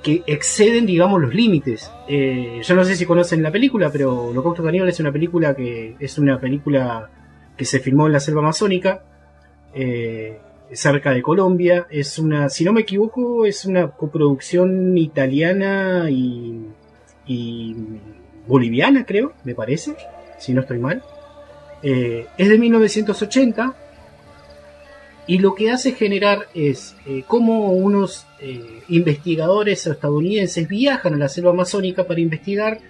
que 0.02 0.22
exceden, 0.26 0.84
digamos, 0.84 1.20
los 1.20 1.34
límites. 1.34 1.90
Eh, 2.08 2.60
yo 2.62 2.74
no 2.74 2.84
sé 2.84 2.96
si 2.96 3.06
conocen 3.06 3.42
la 3.42 3.52
película, 3.52 3.90
pero 3.90 4.24
Holocausto 4.26 4.62
Caníbal 4.62 4.88
es 4.88 5.00
una 5.00 5.12
película 5.12 5.54
que 5.54 5.96
es 5.98 6.18
una 6.18 6.38
película 6.40 7.08
que 7.56 7.64
se 7.64 7.78
filmó 7.78 8.06
en 8.06 8.12
la 8.12 8.20
selva 8.20 8.40
amazónica, 8.40 9.04
eh, 9.74 10.38
cerca 10.72 11.12
de 11.12 11.22
Colombia. 11.22 11.86
Es 11.90 12.18
una, 12.18 12.48
si 12.48 12.64
no 12.64 12.72
me 12.72 12.82
equivoco, 12.82 13.46
es 13.46 13.64
una 13.64 13.88
coproducción 13.88 14.96
italiana 14.96 16.08
y, 16.10 16.66
boliviana, 18.46 19.06
creo, 19.06 19.32
me 19.44 19.54
parece, 19.54 19.94
si 20.38 20.52
no 20.52 20.62
estoy 20.62 20.78
mal. 20.78 21.02
Eh, 21.82 22.26
es 22.38 22.48
de 22.48 22.58
1980 22.58 23.74
y 25.26 25.38
lo 25.38 25.54
que 25.54 25.70
hace 25.70 25.92
generar 25.92 26.48
es 26.54 26.96
eh, 27.06 27.22
cómo 27.26 27.72
unos 27.72 28.26
eh, 28.40 28.80
investigadores 28.88 29.86
estadounidenses 29.86 30.68
viajan 30.68 31.14
a 31.14 31.18
la 31.18 31.28
selva 31.28 31.50
amazónica 31.50 32.04
para 32.04 32.20
investigar 32.20 32.80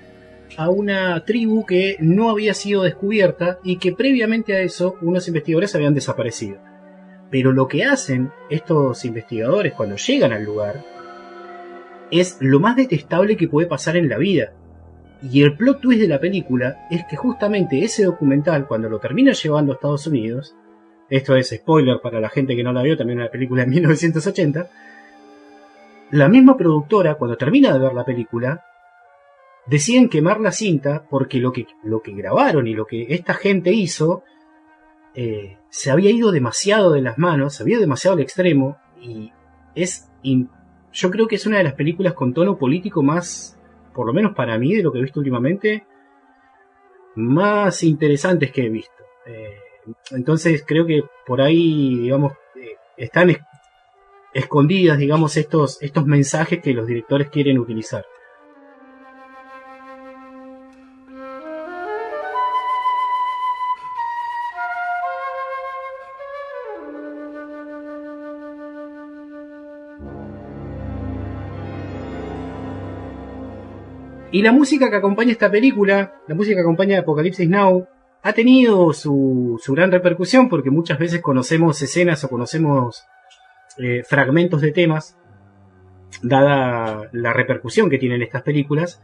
a 0.57 0.71
una 0.71 1.25
tribu 1.25 1.65
que 1.67 1.97
no 2.01 2.31
había 2.31 2.55
sido 2.55 2.83
descubierta 2.83 3.59
y 3.65 3.77
que 3.77 3.93
previamente 3.93 4.55
a 4.55 4.61
eso 4.61 4.97
unos 5.03 5.29
investigadores 5.29 5.75
habían 5.75 5.95
desaparecido. 5.95 6.72
Pero 7.33 7.51
lo 7.51 7.67
que 7.67 7.85
hacen 7.85 8.31
estos 8.51 9.07
investigadores 9.07 9.73
cuando 9.73 9.97
llegan 9.97 10.33
al 10.33 10.45
lugar 10.45 10.85
es 12.11 12.37
lo 12.41 12.61
más 12.61 12.77
detestable 12.77 13.39
que 13.39 13.49
puede 13.49 13.67
pasar 13.67 13.97
en 13.97 14.11
la 14.11 14.19
vida. 14.19 14.53
Y 15.23 15.43
el 15.43 15.57
plot 15.57 15.81
twist 15.81 16.03
de 16.03 16.09
la 16.09 16.21
película 16.21 16.87
es 16.91 17.05
que 17.09 17.17
justamente 17.17 17.83
ese 17.83 18.05
documental, 18.05 18.67
cuando 18.67 18.91
lo 18.91 18.99
termina 18.99 19.33
llevando 19.33 19.73
a 19.73 19.77
Estados 19.77 20.07
Unidos, 20.07 20.55
esto 21.09 21.35
es 21.35 21.49
spoiler 21.49 22.01
para 22.03 22.21
la 22.21 22.29
gente 22.29 22.55
que 22.55 22.63
no 22.63 22.73
la 22.73 22.83
vio, 22.83 22.99
también 22.99 23.21
una 23.21 23.31
película 23.31 23.65
de 23.65 23.71
1980, 23.71 24.69
la 26.11 26.29
misma 26.29 26.55
productora, 26.59 27.15
cuando 27.15 27.39
termina 27.39 27.73
de 27.73 27.79
ver 27.79 27.95
la 27.95 28.05
película, 28.05 28.63
deciden 29.67 30.11
quemar 30.11 30.39
la 30.39 30.53
cinta 30.53 31.07
porque 31.09 31.39
lo 31.39 31.51
que, 31.51 31.67
lo 31.83 32.03
que 32.03 32.13
grabaron 32.13 32.67
y 32.67 32.75
lo 32.75 32.85
que 32.85 33.07
esta 33.15 33.33
gente 33.33 33.73
hizo 33.73 34.23
eh, 35.15 35.59
se 35.69 35.91
había 35.91 36.11
ido 36.11 36.33
demasiado 36.33 36.93
de 36.93 37.03
las 37.03 37.19
manos, 37.19 37.55
se 37.55 37.63
había 37.63 37.75
ido 37.75 37.83
demasiado 37.83 38.17
al 38.17 38.23
extremo 38.23 38.79
y 39.01 39.33
es... 39.75 40.09
Yo 40.93 41.11
creo 41.11 41.27
que 41.27 41.37
es 41.37 41.47
una 41.47 41.59
de 41.59 41.65
las 41.65 41.75
películas 41.75 42.13
con 42.13 42.35
tono 42.35 42.59
político 42.59 43.03
más, 43.03 43.59
por 43.95 44.07
lo 44.07 44.13
menos 44.13 44.35
para 44.35 44.59
mí, 44.59 44.75
de 44.75 44.83
lo 44.83 44.93
que 44.93 44.99
he 44.99 45.03
visto 45.03 45.21
últimamente, 45.21 45.87
más 47.17 47.83
interesantes 47.83 48.53
que 48.53 48.67
he 48.67 48.69
visto. 48.69 49.03
Eh, 49.27 49.57
entonces 50.11 50.65
creo 50.67 50.87
que 50.87 51.03
por 51.27 51.41
ahí, 51.41 51.97
digamos, 51.97 52.33
eh, 52.57 52.77
están 52.97 53.31
es 53.31 53.39
escondidas, 54.35 54.99
digamos, 54.99 55.37
estos, 55.37 55.83
estos 55.83 56.07
mensajes 56.07 56.63
que 56.63 56.73
los 56.73 56.87
directores 56.87 57.29
quieren 57.29 57.59
utilizar. 57.59 58.05
Y 74.33 74.41
la 74.41 74.51
música 74.51 74.89
que 74.89 74.97
acompaña 74.97 75.31
esta 75.31 75.51
película, 75.51 76.15
la 76.27 76.35
música 76.35 76.57
que 76.57 76.63
acompaña 76.63 76.99
Apocalipsis 76.99 77.47
Now, 77.51 77.87
ha 78.23 78.33
tenido 78.33 78.95
su, 78.95 79.61
gran 79.69 79.93
repercusión 79.93 80.49
porque 80.49 80.71
muchas 80.71 80.99
veces 80.99 81.21
conocemos 81.21 81.83
escenas 81.83 82.25
o 82.25 82.31
conocemos 82.31 83.05
eh, 83.77 84.03
fragmentos 84.09 84.63
de 84.63 84.73
temas, 84.73 85.19
dada 86.23 87.11
la 87.13 87.35
repercusión 87.35 87.91
que 87.91 87.99
tienen 87.99 88.23
estas 88.23 88.43
películas. 88.43 89.03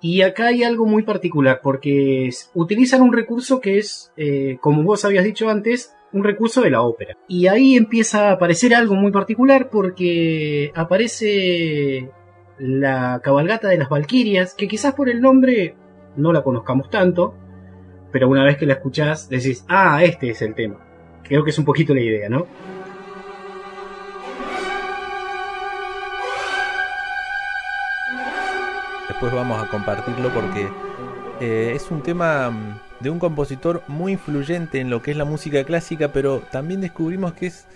Y 0.00 0.22
acá 0.22 0.46
hay 0.48 0.62
algo 0.62 0.86
muy 0.86 1.02
particular 1.02 1.60
porque 1.60 2.30
utilizan 2.54 3.02
un 3.02 3.12
recurso 3.12 3.60
que 3.60 3.78
es, 3.78 4.12
eh, 4.16 4.58
como 4.60 4.84
vos 4.84 5.04
habías 5.04 5.24
dicho 5.24 5.48
antes, 5.48 5.92
un 6.12 6.22
recurso 6.22 6.60
de 6.60 6.70
la 6.70 6.82
ópera. 6.82 7.16
Y 7.26 7.48
ahí 7.48 7.76
empieza 7.76 8.28
a 8.28 8.32
aparecer 8.34 8.72
algo 8.72 8.94
muy 8.94 9.10
particular 9.10 9.68
porque 9.68 10.70
aparece 10.76 12.12
la 12.58 13.20
cabalgata 13.22 13.68
de 13.68 13.78
las 13.78 13.88
Valquirias, 13.88 14.54
que 14.54 14.68
quizás 14.68 14.94
por 14.94 15.08
el 15.08 15.20
nombre 15.20 15.76
no 16.16 16.32
la 16.32 16.42
conozcamos 16.42 16.90
tanto, 16.90 17.34
pero 18.12 18.28
una 18.28 18.44
vez 18.44 18.56
que 18.56 18.66
la 18.66 18.74
escuchás 18.74 19.28
decís, 19.28 19.64
ah, 19.68 20.02
este 20.04 20.30
es 20.30 20.42
el 20.42 20.54
tema. 20.54 20.76
Creo 21.24 21.42
que 21.42 21.50
es 21.50 21.58
un 21.58 21.64
poquito 21.64 21.94
la 21.94 22.00
idea, 22.00 22.28
¿no? 22.28 22.46
Después 29.08 29.32
vamos 29.32 29.62
a 29.62 29.68
compartirlo 29.68 30.28
porque 30.30 30.68
eh, 31.40 31.72
es 31.74 31.90
un 31.90 32.02
tema 32.02 32.50
mm, 32.50 32.78
de 33.00 33.10
un 33.10 33.18
compositor 33.18 33.82
muy 33.88 34.12
influyente 34.12 34.80
en 34.80 34.90
lo 34.90 35.02
que 35.02 35.10
es 35.10 35.16
la 35.16 35.24
música 35.24 35.64
clásica, 35.64 36.12
pero 36.12 36.40
también 36.50 36.80
descubrimos 36.80 37.32
que 37.32 37.46
es 37.46 37.66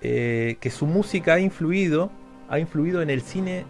eh, 0.00 0.56
que 0.60 0.70
su 0.70 0.86
música 0.86 1.34
ha 1.34 1.40
influido, 1.40 2.10
ha 2.48 2.58
influido 2.58 3.02
en 3.02 3.10
el 3.10 3.22
cine 3.22 3.64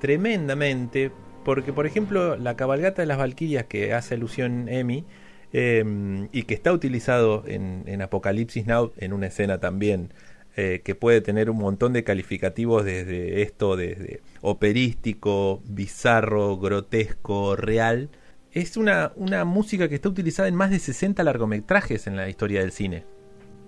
tremendamente, 0.00 1.10
porque 1.44 1.72
por 1.72 1.86
ejemplo 1.86 2.36
la 2.36 2.56
cabalgata 2.56 3.02
de 3.02 3.06
las 3.06 3.18
Valquirias 3.18 3.64
que 3.66 3.94
hace 3.94 4.14
alusión 4.14 4.68
Emi 4.68 5.04
eh, 5.52 6.28
y 6.32 6.42
que 6.42 6.54
está 6.54 6.72
utilizado 6.72 7.44
en, 7.46 8.02
Apocalipsis 8.02 8.66
Now 8.66 8.92
en 8.98 9.12
una 9.12 9.28
escena 9.28 9.58
también 9.58 10.12
eh, 10.56 10.80
que 10.84 10.94
puede 10.94 11.20
tener 11.20 11.50
un 11.50 11.58
montón 11.58 11.92
de 11.92 12.02
calificativos 12.02 12.84
desde 12.84 13.42
esto, 13.42 13.76
desde 13.76 14.22
operístico, 14.40 15.62
bizarro, 15.66 16.56
grotesco, 16.58 17.56
real. 17.56 18.08
es 18.52 18.76
una, 18.76 19.12
una 19.16 19.44
música 19.44 19.88
que 19.88 19.96
está 19.96 20.08
utilizada 20.08 20.48
en 20.48 20.54
más 20.54 20.70
de 20.70 20.78
60 20.78 21.22
largometrajes 21.24 22.06
en 22.06 22.16
la 22.16 22.28
historia 22.28 22.60
del 22.60 22.72
cine. 22.72 23.04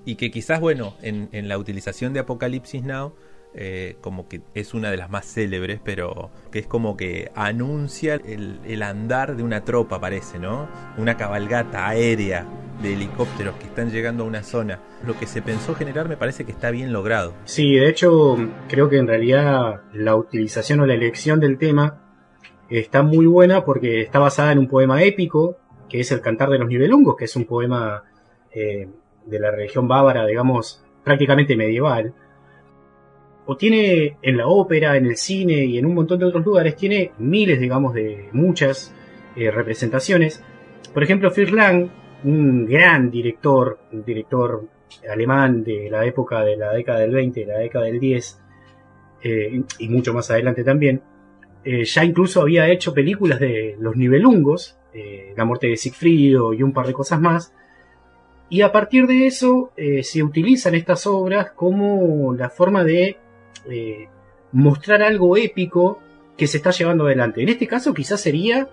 Y 0.06 0.14
que 0.16 0.30
quizás, 0.30 0.60
bueno, 0.60 0.94
en, 1.02 1.28
en 1.32 1.48
la 1.48 1.58
utilización 1.58 2.14
de 2.14 2.20
Apocalipsis 2.20 2.82
Now, 2.82 3.12
eh, 3.54 3.96
como 4.00 4.28
que 4.28 4.42
es 4.54 4.74
una 4.74 4.90
de 4.90 4.96
las 4.96 5.10
más 5.10 5.26
célebres, 5.26 5.80
pero 5.82 6.30
que 6.52 6.58
es 6.58 6.66
como 6.66 6.96
que 6.96 7.30
anuncia 7.34 8.14
el, 8.14 8.82
andar 8.82 9.36
de 9.36 9.42
una 9.42 9.64
tropa, 9.64 10.00
parece, 10.00 10.38
¿no? 10.38 10.68
Una 10.96 11.16
cabalgata 11.16 11.88
aérea 11.88 12.46
de 12.82 12.92
helicópteros 12.92 13.56
que 13.56 13.64
están 13.64 13.90
llegando 13.90 14.24
a 14.24 14.26
una 14.26 14.42
zona. 14.42 14.80
Lo 15.06 15.18
que 15.18 15.26
se 15.26 15.42
pensó 15.42 15.74
generar 15.74 16.08
me 16.08 16.16
parece 16.16 16.44
que 16.44 16.52
está 16.52 16.70
bien 16.70 16.92
logrado. 16.92 17.34
Sí, 17.44 17.74
de 17.74 17.88
hecho, 17.88 18.36
creo 18.68 18.88
que 18.88 18.98
en 18.98 19.06
realidad 19.06 19.82
la 19.92 20.14
utilización 20.14 20.80
o 20.80 20.86
la 20.86 20.94
elección 20.94 21.40
del 21.40 21.58
tema 21.58 22.02
está 22.68 23.02
muy 23.02 23.26
buena 23.26 23.64
porque 23.64 24.02
está 24.02 24.18
basada 24.18 24.52
en 24.52 24.58
un 24.58 24.68
poema 24.68 25.02
épico, 25.02 25.56
que 25.88 26.00
es 26.00 26.12
el 26.12 26.20
Cantar 26.20 26.50
de 26.50 26.58
los 26.58 26.68
Nibelungos, 26.68 27.16
que 27.16 27.24
es 27.24 27.34
un 27.34 27.46
poema 27.46 28.04
eh, 28.52 28.88
de 29.24 29.40
la 29.40 29.50
religión 29.50 29.88
bávara, 29.88 30.26
digamos, 30.26 30.84
prácticamente 31.02 31.56
medieval. 31.56 32.14
O 33.50 33.56
tiene 33.56 34.18
en 34.20 34.36
la 34.36 34.46
ópera, 34.46 34.98
en 34.98 35.06
el 35.06 35.16
cine 35.16 35.64
y 35.64 35.78
en 35.78 35.86
un 35.86 35.94
montón 35.94 36.18
de 36.18 36.26
otros 36.26 36.44
lugares, 36.44 36.76
tiene 36.76 37.12
miles, 37.16 37.58
digamos, 37.58 37.94
de 37.94 38.28
muchas 38.32 38.94
eh, 39.36 39.50
representaciones. 39.50 40.44
Por 40.92 41.02
ejemplo, 41.02 41.30
Fritz 41.30 41.50
Lang, 41.52 41.88
un 42.24 42.66
gran 42.66 43.10
director, 43.10 43.78
un 43.90 44.04
director 44.04 44.68
alemán 45.10 45.64
de 45.64 45.88
la 45.90 46.04
época 46.04 46.44
de 46.44 46.58
la 46.58 46.74
década 46.74 46.98
del 46.98 47.12
20, 47.12 47.40
de 47.40 47.46
la 47.46 47.58
década 47.60 47.86
del 47.86 47.98
10, 47.98 48.38
eh, 49.22 49.62
y 49.78 49.88
mucho 49.88 50.12
más 50.12 50.30
adelante 50.30 50.62
también, 50.62 51.00
eh, 51.64 51.84
ya 51.86 52.04
incluso 52.04 52.42
había 52.42 52.68
hecho 52.68 52.92
películas 52.92 53.40
de 53.40 53.76
los 53.80 53.96
nivelungos, 53.96 54.74
La 55.36 55.44
muerte 55.44 55.68
de 55.68 55.76
Sigfrido 55.76 56.52
y 56.52 56.62
un 56.62 56.72
par 56.72 56.86
de 56.86 56.92
cosas 56.92 57.18
más. 57.18 57.54
Y 58.50 58.60
a 58.62 58.72
partir 58.72 59.06
de 59.06 59.26
eso 59.26 59.70
se 60.02 60.22
utilizan 60.24 60.74
estas 60.74 61.06
obras 61.06 61.52
como 61.52 62.34
la 62.34 62.50
forma 62.50 62.82
de 62.82 63.16
eh, 63.68 64.08
mostrar 64.52 65.02
algo 65.02 65.36
épico 65.36 66.00
que 66.36 66.46
se 66.46 66.58
está 66.58 66.70
llevando 66.70 67.04
adelante. 67.04 67.42
En 67.42 67.48
este 67.48 67.66
caso 67.66 67.92
quizás 67.92 68.20
sería, 68.20 68.68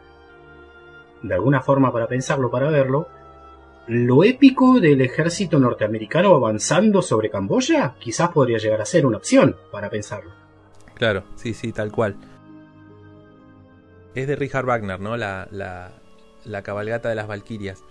de 1.21 1.33
alguna 1.33 1.61
forma 1.61 1.91
para 1.91 2.07
pensarlo, 2.07 2.51
para 2.51 2.69
verlo, 2.69 3.07
lo 3.87 4.23
épico 4.23 4.79
del 4.79 5.01
ejército 5.01 5.59
norteamericano 5.59 6.35
avanzando 6.35 7.01
sobre 7.01 7.29
Camboya, 7.29 7.95
quizás 7.99 8.29
podría 8.29 8.57
llegar 8.57 8.81
a 8.81 8.85
ser 8.85 9.05
una 9.05 9.17
opción 9.17 9.55
para 9.71 9.89
pensarlo. 9.89 10.31
Claro, 10.95 11.23
sí, 11.35 11.53
sí, 11.53 11.71
tal 11.71 11.91
cual. 11.91 12.15
Es 14.15 14.27
de 14.27 14.35
Richard 14.35 14.65
Wagner, 14.65 14.99
¿no? 14.99 15.17
La, 15.17 15.47
la, 15.51 15.91
la 16.45 16.61
cabalgata 16.63 17.09
de 17.09 17.15
las 17.15 17.27
Valquirias. 17.27 17.83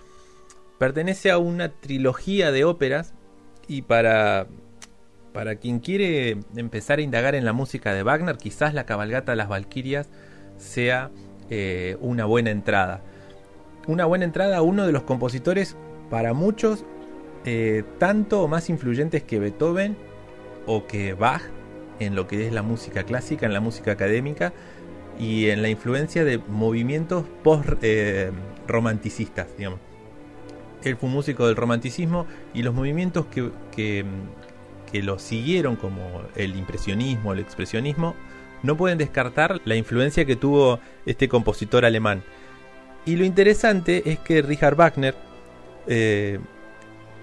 Pertenece 0.78 1.30
a 1.30 1.38
una 1.38 1.68
trilogía 1.68 2.50
de 2.50 2.64
óperas 2.64 3.14
y 3.68 3.82
para, 3.82 4.46
para 5.34 5.56
quien 5.56 5.80
quiere 5.80 6.38
empezar 6.54 7.00
a 7.00 7.02
indagar 7.02 7.34
en 7.34 7.44
la 7.44 7.52
música 7.52 7.92
de 7.92 8.04
Wagner, 8.04 8.36
quizás 8.36 8.72
la 8.72 8.86
cabalgata 8.86 9.32
de 9.32 9.36
las 9.36 9.48
Valquirias 9.48 10.08
sea 10.58 11.10
eh, 11.50 11.96
una 12.00 12.24
buena 12.24 12.52
entrada. 12.52 13.02
Una 13.88 14.04
buena 14.04 14.24
entrada 14.24 14.58
a 14.58 14.62
uno 14.62 14.86
de 14.86 14.92
los 14.92 15.02
compositores, 15.02 15.76
para 16.08 16.34
muchos, 16.34 16.84
eh, 17.44 17.82
tanto 17.98 18.44
o 18.44 18.48
más 18.48 18.70
influyentes 18.70 19.24
que 19.24 19.40
Beethoven 19.40 19.96
o 20.66 20.86
que 20.86 21.14
Bach 21.14 21.42
en 21.98 22.14
lo 22.14 22.28
que 22.28 22.46
es 22.46 22.52
la 22.52 22.62
música 22.62 23.02
clásica, 23.02 23.44
en 23.44 23.54
la 23.54 23.60
música 23.60 23.90
académica 23.90 24.52
y 25.18 25.48
en 25.48 25.62
la 25.62 25.68
influencia 25.68 26.24
de 26.24 26.38
movimientos 26.38 27.24
post-romanticistas, 27.42 29.48
digamos. 29.58 29.80
Él 30.84 30.96
fue 30.96 31.08
un 31.08 31.14
músico 31.14 31.48
del 31.48 31.56
romanticismo 31.56 32.26
y 32.52 32.62
los 32.62 32.72
movimientos 32.72 33.26
que, 33.26 34.04
que 34.94 35.02
lo 35.02 35.18
siguieron, 35.18 35.74
como 35.74 36.22
el 36.36 36.54
impresionismo, 36.54 37.32
el 37.32 37.40
expresionismo, 37.40 38.14
no 38.62 38.76
pueden 38.76 38.96
descartar 38.96 39.60
la 39.64 39.74
influencia 39.74 40.24
que 40.24 40.36
tuvo 40.36 40.78
este 41.04 41.28
compositor 41.28 41.84
alemán. 41.84 42.22
Y 43.04 43.16
lo 43.16 43.24
interesante 43.24 44.08
es 44.08 44.20
que 44.20 44.40
Richard 44.40 44.76
Wagner 44.76 45.16
eh, 45.88 46.38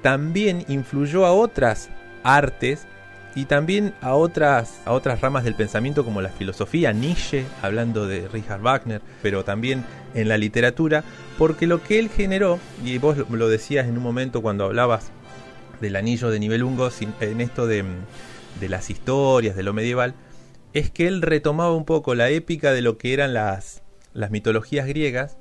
también 0.02 0.66
influyó 0.68 1.26
a 1.26 1.32
otras 1.32 1.90
artes 2.24 2.88
y 3.36 3.46
también 3.46 3.94
a 4.02 4.16
otras, 4.16 4.82
a 4.84 4.92
otras 4.92 5.22
ramas 5.22 5.46
del 5.46 5.56
pensamiento 5.56 6.04
como 6.04 6.22
la 6.22 6.28
filosofía, 6.28 6.92
Nietzsche, 6.92 7.46
hablando 7.62 8.06
de 8.06 8.28
Richard 8.28 8.60
Wagner, 8.60 9.02
pero 9.22 9.46
también 9.46 9.86
en 10.14 10.28
la 10.28 10.38
literatura, 10.38 11.06
porque 11.38 11.68
lo 11.68 11.82
que 11.82 12.00
él 12.00 12.10
generó, 12.10 12.60
y 12.84 12.98
vos 12.98 13.16
lo 13.30 13.48
decías 13.48 13.88
en 13.88 13.96
un 13.96 14.04
momento 14.04 14.42
cuando 14.42 14.66
hablabas 14.66 15.14
del 15.82 15.96
anillo 15.96 16.30
de 16.30 16.40
Nibelungo, 16.40 16.90
en 17.20 17.42
esto 17.42 17.68
de, 17.68 17.84
las 18.62 18.90
historias, 18.90 19.56
de 19.56 19.64
lo 19.64 19.74
medieval, 19.74 20.14
es 20.74 20.90
que 20.90 21.08
él 21.08 21.22
retomaba 21.22 21.76
un 21.76 21.86
poco 21.86 22.16
la 22.16 22.30
épica 22.30 22.72
de 22.72 22.82
lo 22.82 22.98
que 22.98 23.14
eran 23.14 23.34
las, 23.34 23.84
las 24.14 24.32
mitologías 24.32 24.88
griegas, 24.88 25.38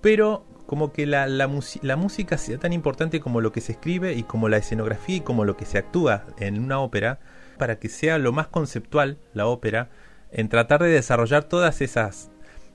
pero 0.00 0.44
como 0.66 0.92
que 0.92 1.06
la, 1.06 1.26
la, 1.26 1.50
la, 1.82 1.96
música 1.96 2.38
sea 2.38 2.58
tan 2.58 2.72
importante 2.72 3.20
como 3.20 3.40
lo 3.40 3.52
que 3.52 3.60
se 3.60 3.72
escribe 3.72 4.14
y 4.14 4.22
como 4.22 4.48
la 4.48 4.58
escenografía 4.58 5.16
y 5.16 5.20
como 5.20 5.44
lo 5.44 5.56
que 5.56 5.66
se 5.66 5.78
actúa 5.78 6.24
en 6.38 6.62
una 6.62 6.78
ópera, 6.78 7.18
para 7.58 7.78
que 7.78 7.88
sea 7.88 8.18
lo 8.18 8.32
más 8.32 8.48
conceptual 8.48 9.18
la 9.34 9.46
ópera, 9.46 9.90
en 10.30 10.48
tratar 10.48 10.82
de 10.82 10.88
desarrollar 10.88 11.44
todas 11.44 11.80
esas, 11.80 12.30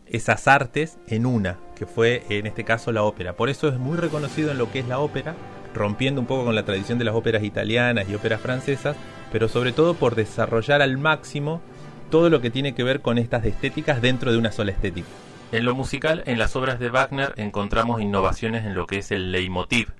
esas 0.05 0.47
artes 0.47 0.97
en 1.07 1.25
una, 1.25 1.57
que 1.75 1.85
fue 1.85 2.23
en 2.29 2.45
este 2.45 2.63
caso 2.63 2.91
la 2.91 3.03
ópera. 3.03 3.35
Por 3.35 3.49
eso 3.49 3.67
es 3.67 3.77
muy 3.77 3.97
reconocido 3.97 4.51
en 4.51 4.57
lo 4.57 4.71
que 4.71 4.79
es 4.79 4.87
la 4.87 4.99
ópera, 4.99 5.35
rompiendo 5.73 6.21
un 6.21 6.27
poco 6.27 6.45
con 6.45 6.55
la 6.55 6.65
tradición 6.65 6.97
de 6.97 7.05
las 7.05 7.15
óperas 7.15 7.43
italianas 7.43 8.07
y 8.09 8.15
óperas 8.15 8.41
francesas, 8.41 8.95
pero 9.31 9.47
sobre 9.47 9.71
todo 9.71 9.93
por 9.93 10.15
desarrollar 10.15 10.81
al 10.81 10.97
máximo 10.97 11.61
todo 12.09 12.29
lo 12.29 12.41
que 12.41 12.49
tiene 12.49 12.73
que 12.73 12.83
ver 12.83 13.01
con 13.01 13.17
estas 13.17 13.45
estéticas 13.45 14.01
dentro 14.01 14.31
de 14.31 14.37
una 14.37 14.51
sola 14.51 14.71
estética. 14.71 15.07
En 15.51 15.65
lo 15.65 15.75
musical, 15.75 16.23
en 16.25 16.39
las 16.39 16.55
obras 16.55 16.79
de 16.79 16.89
Wagner 16.89 17.33
encontramos 17.37 18.01
innovaciones 18.01 18.65
en 18.65 18.75
lo 18.75 18.85
que 18.85 18.99
es 18.99 19.11
el 19.11 19.31
leitmotiv, 19.31 19.93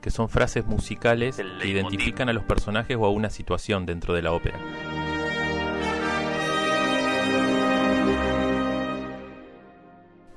que 0.00 0.10
son 0.10 0.28
frases 0.28 0.66
musicales 0.66 1.40
que 1.60 1.68
identifican 1.68 2.28
a 2.28 2.32
los 2.32 2.44
personajes 2.44 2.96
o 2.98 3.04
a 3.04 3.10
una 3.10 3.30
situación 3.30 3.86
dentro 3.86 4.14
de 4.14 4.22
la 4.22 4.32
ópera. 4.32 4.58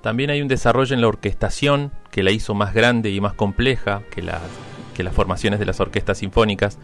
También 0.03 0.29
hay 0.29 0.41
un 0.41 0.49
desarrollo 0.49 0.93
en 0.93 0.99
la 0.99 1.07
orquestación 1.07 1.93
que 2.11 2.23
la 2.23 2.31
hizo 2.31 2.53
más 2.53 2.73
grande 2.73 3.09
y 3.09 3.21
más 3.21 3.33
compleja 3.33 4.03
que 4.11 4.21
las, 4.21 4.41
que 4.93 5.01
las 5.01 5.15
formaciones 5.15 5.59
de 5.59 5.65
las 5.65 5.79
orquestas 5.79 6.17
sinfónicas. 6.17 6.77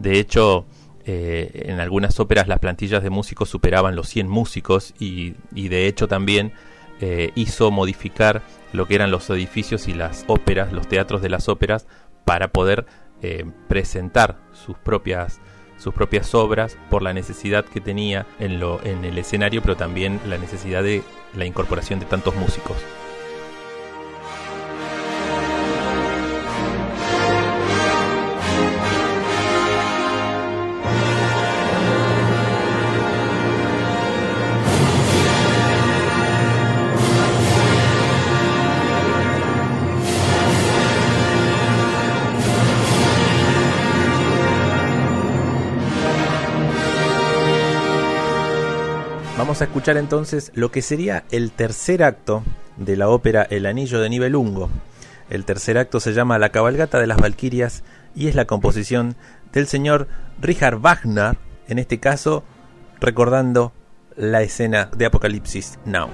De 0.00 0.18
hecho, 0.18 0.66
eh, 1.04 1.66
en 1.66 1.78
algunas 1.78 2.18
óperas 2.18 2.48
las 2.48 2.58
plantillas 2.58 3.04
de 3.04 3.10
músicos 3.10 3.48
superaban 3.48 3.94
los 3.94 4.08
100 4.08 4.28
músicos 4.28 4.94
y, 4.98 5.34
y 5.54 5.68
de 5.68 5.86
hecho 5.86 6.08
también 6.08 6.52
eh, 7.00 7.30
hizo 7.36 7.70
modificar 7.70 8.42
lo 8.72 8.86
que 8.86 8.96
eran 8.96 9.12
los 9.12 9.30
edificios 9.30 9.86
y 9.86 9.94
las 9.94 10.24
óperas, 10.26 10.72
los 10.72 10.88
teatros 10.88 11.22
de 11.22 11.28
las 11.28 11.48
óperas, 11.48 11.86
para 12.24 12.48
poder 12.48 12.84
eh, 13.22 13.44
presentar 13.68 14.40
sus 14.52 14.76
propias, 14.76 15.40
sus 15.78 15.94
propias 15.94 16.34
obras 16.34 16.76
por 16.90 17.02
la 17.02 17.12
necesidad 17.12 17.64
que 17.64 17.80
tenía 17.80 18.26
en, 18.38 18.60
lo, 18.60 18.82
en 18.84 19.04
el 19.04 19.18
escenario, 19.18 19.62
pero 19.62 19.76
también 19.76 20.20
la 20.26 20.38
necesidad 20.38 20.82
de 20.82 21.02
la 21.34 21.44
incorporación 21.44 22.00
de 22.00 22.06
tantos 22.06 22.34
músicos. 22.34 22.76
Vamos 49.56 49.68
a 49.68 49.72
escuchar 49.72 49.96
entonces 49.96 50.52
lo 50.54 50.70
que 50.70 50.82
sería 50.82 51.24
el 51.30 51.50
tercer 51.50 52.02
acto 52.02 52.42
de 52.76 52.94
la 52.94 53.08
ópera 53.08 53.42
El 53.42 53.64
Anillo 53.64 54.00
de 54.00 54.10
Nibelungo. 54.10 54.68
El 55.30 55.46
tercer 55.46 55.78
acto 55.78 55.98
se 55.98 56.12
llama 56.12 56.38
La 56.38 56.50
cabalgata 56.50 57.00
de 57.00 57.06
las 57.06 57.16
Valquirias 57.16 57.82
y 58.14 58.28
es 58.28 58.34
la 58.34 58.44
composición 58.44 59.16
del 59.54 59.66
señor 59.66 60.08
Richard 60.42 60.78
Wagner, 60.78 61.38
en 61.68 61.78
este 61.78 61.98
caso 62.00 62.44
recordando 63.00 63.72
la 64.14 64.42
escena 64.42 64.90
de 64.94 65.06
Apocalipsis 65.06 65.78
Now. 65.86 66.10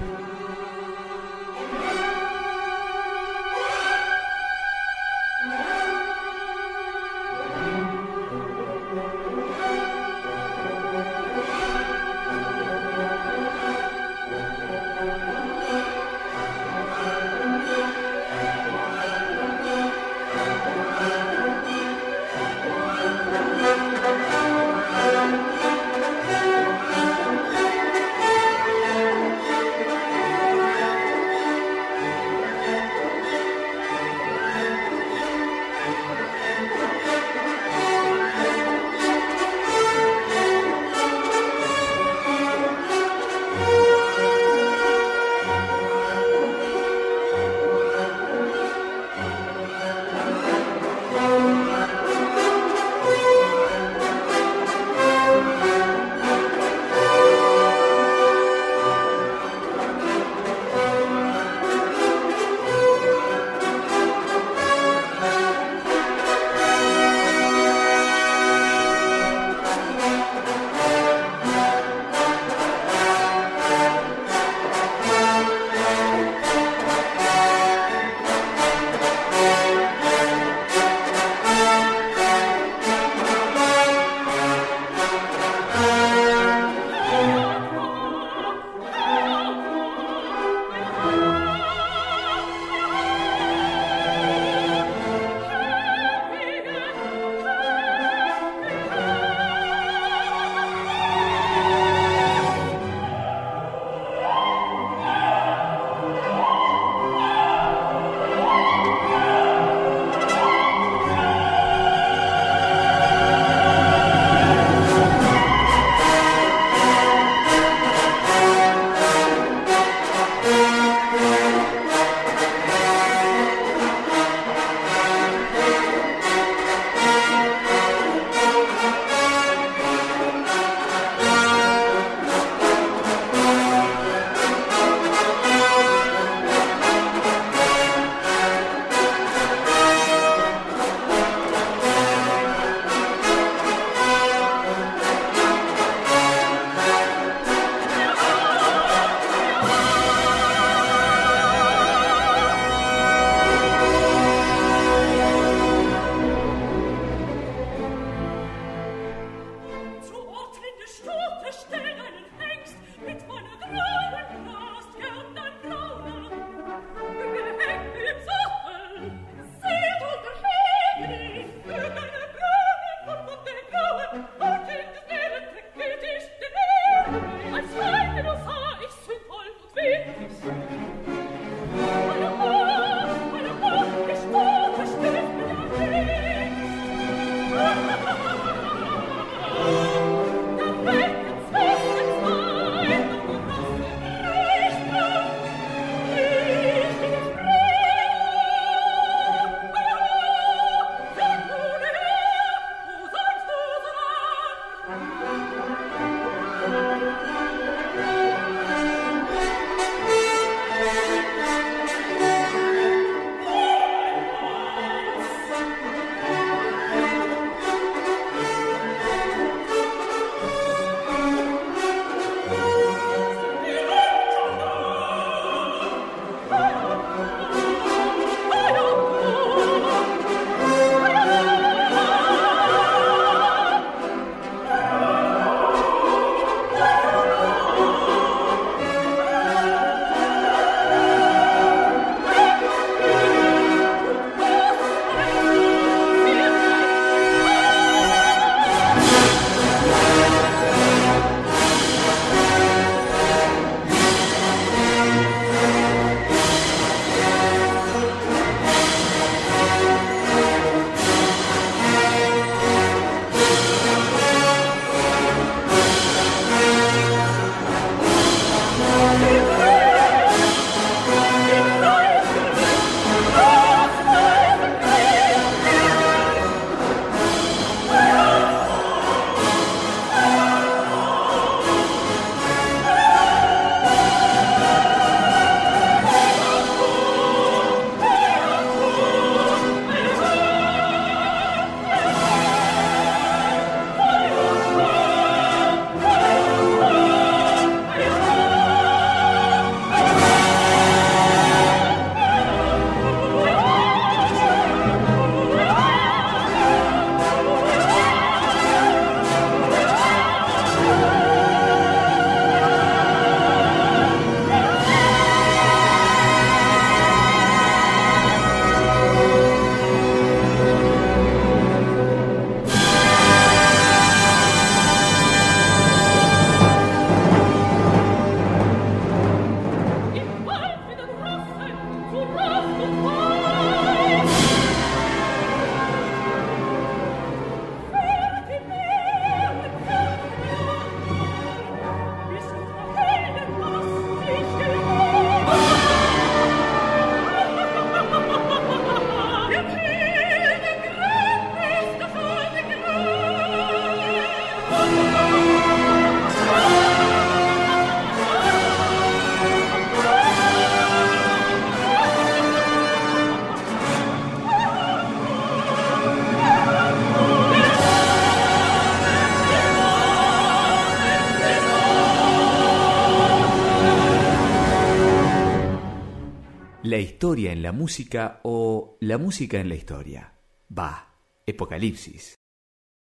Historia 377.23 377.53
en 377.53 377.61
la 377.61 377.71
música 377.71 378.41
o 378.43 378.97
la 378.99 379.17
música 379.17 379.57
en 379.57 379.69
la 379.69 379.75
historia. 379.75 380.33
Va, 380.77 381.07
Apocalipsis. 381.47 382.35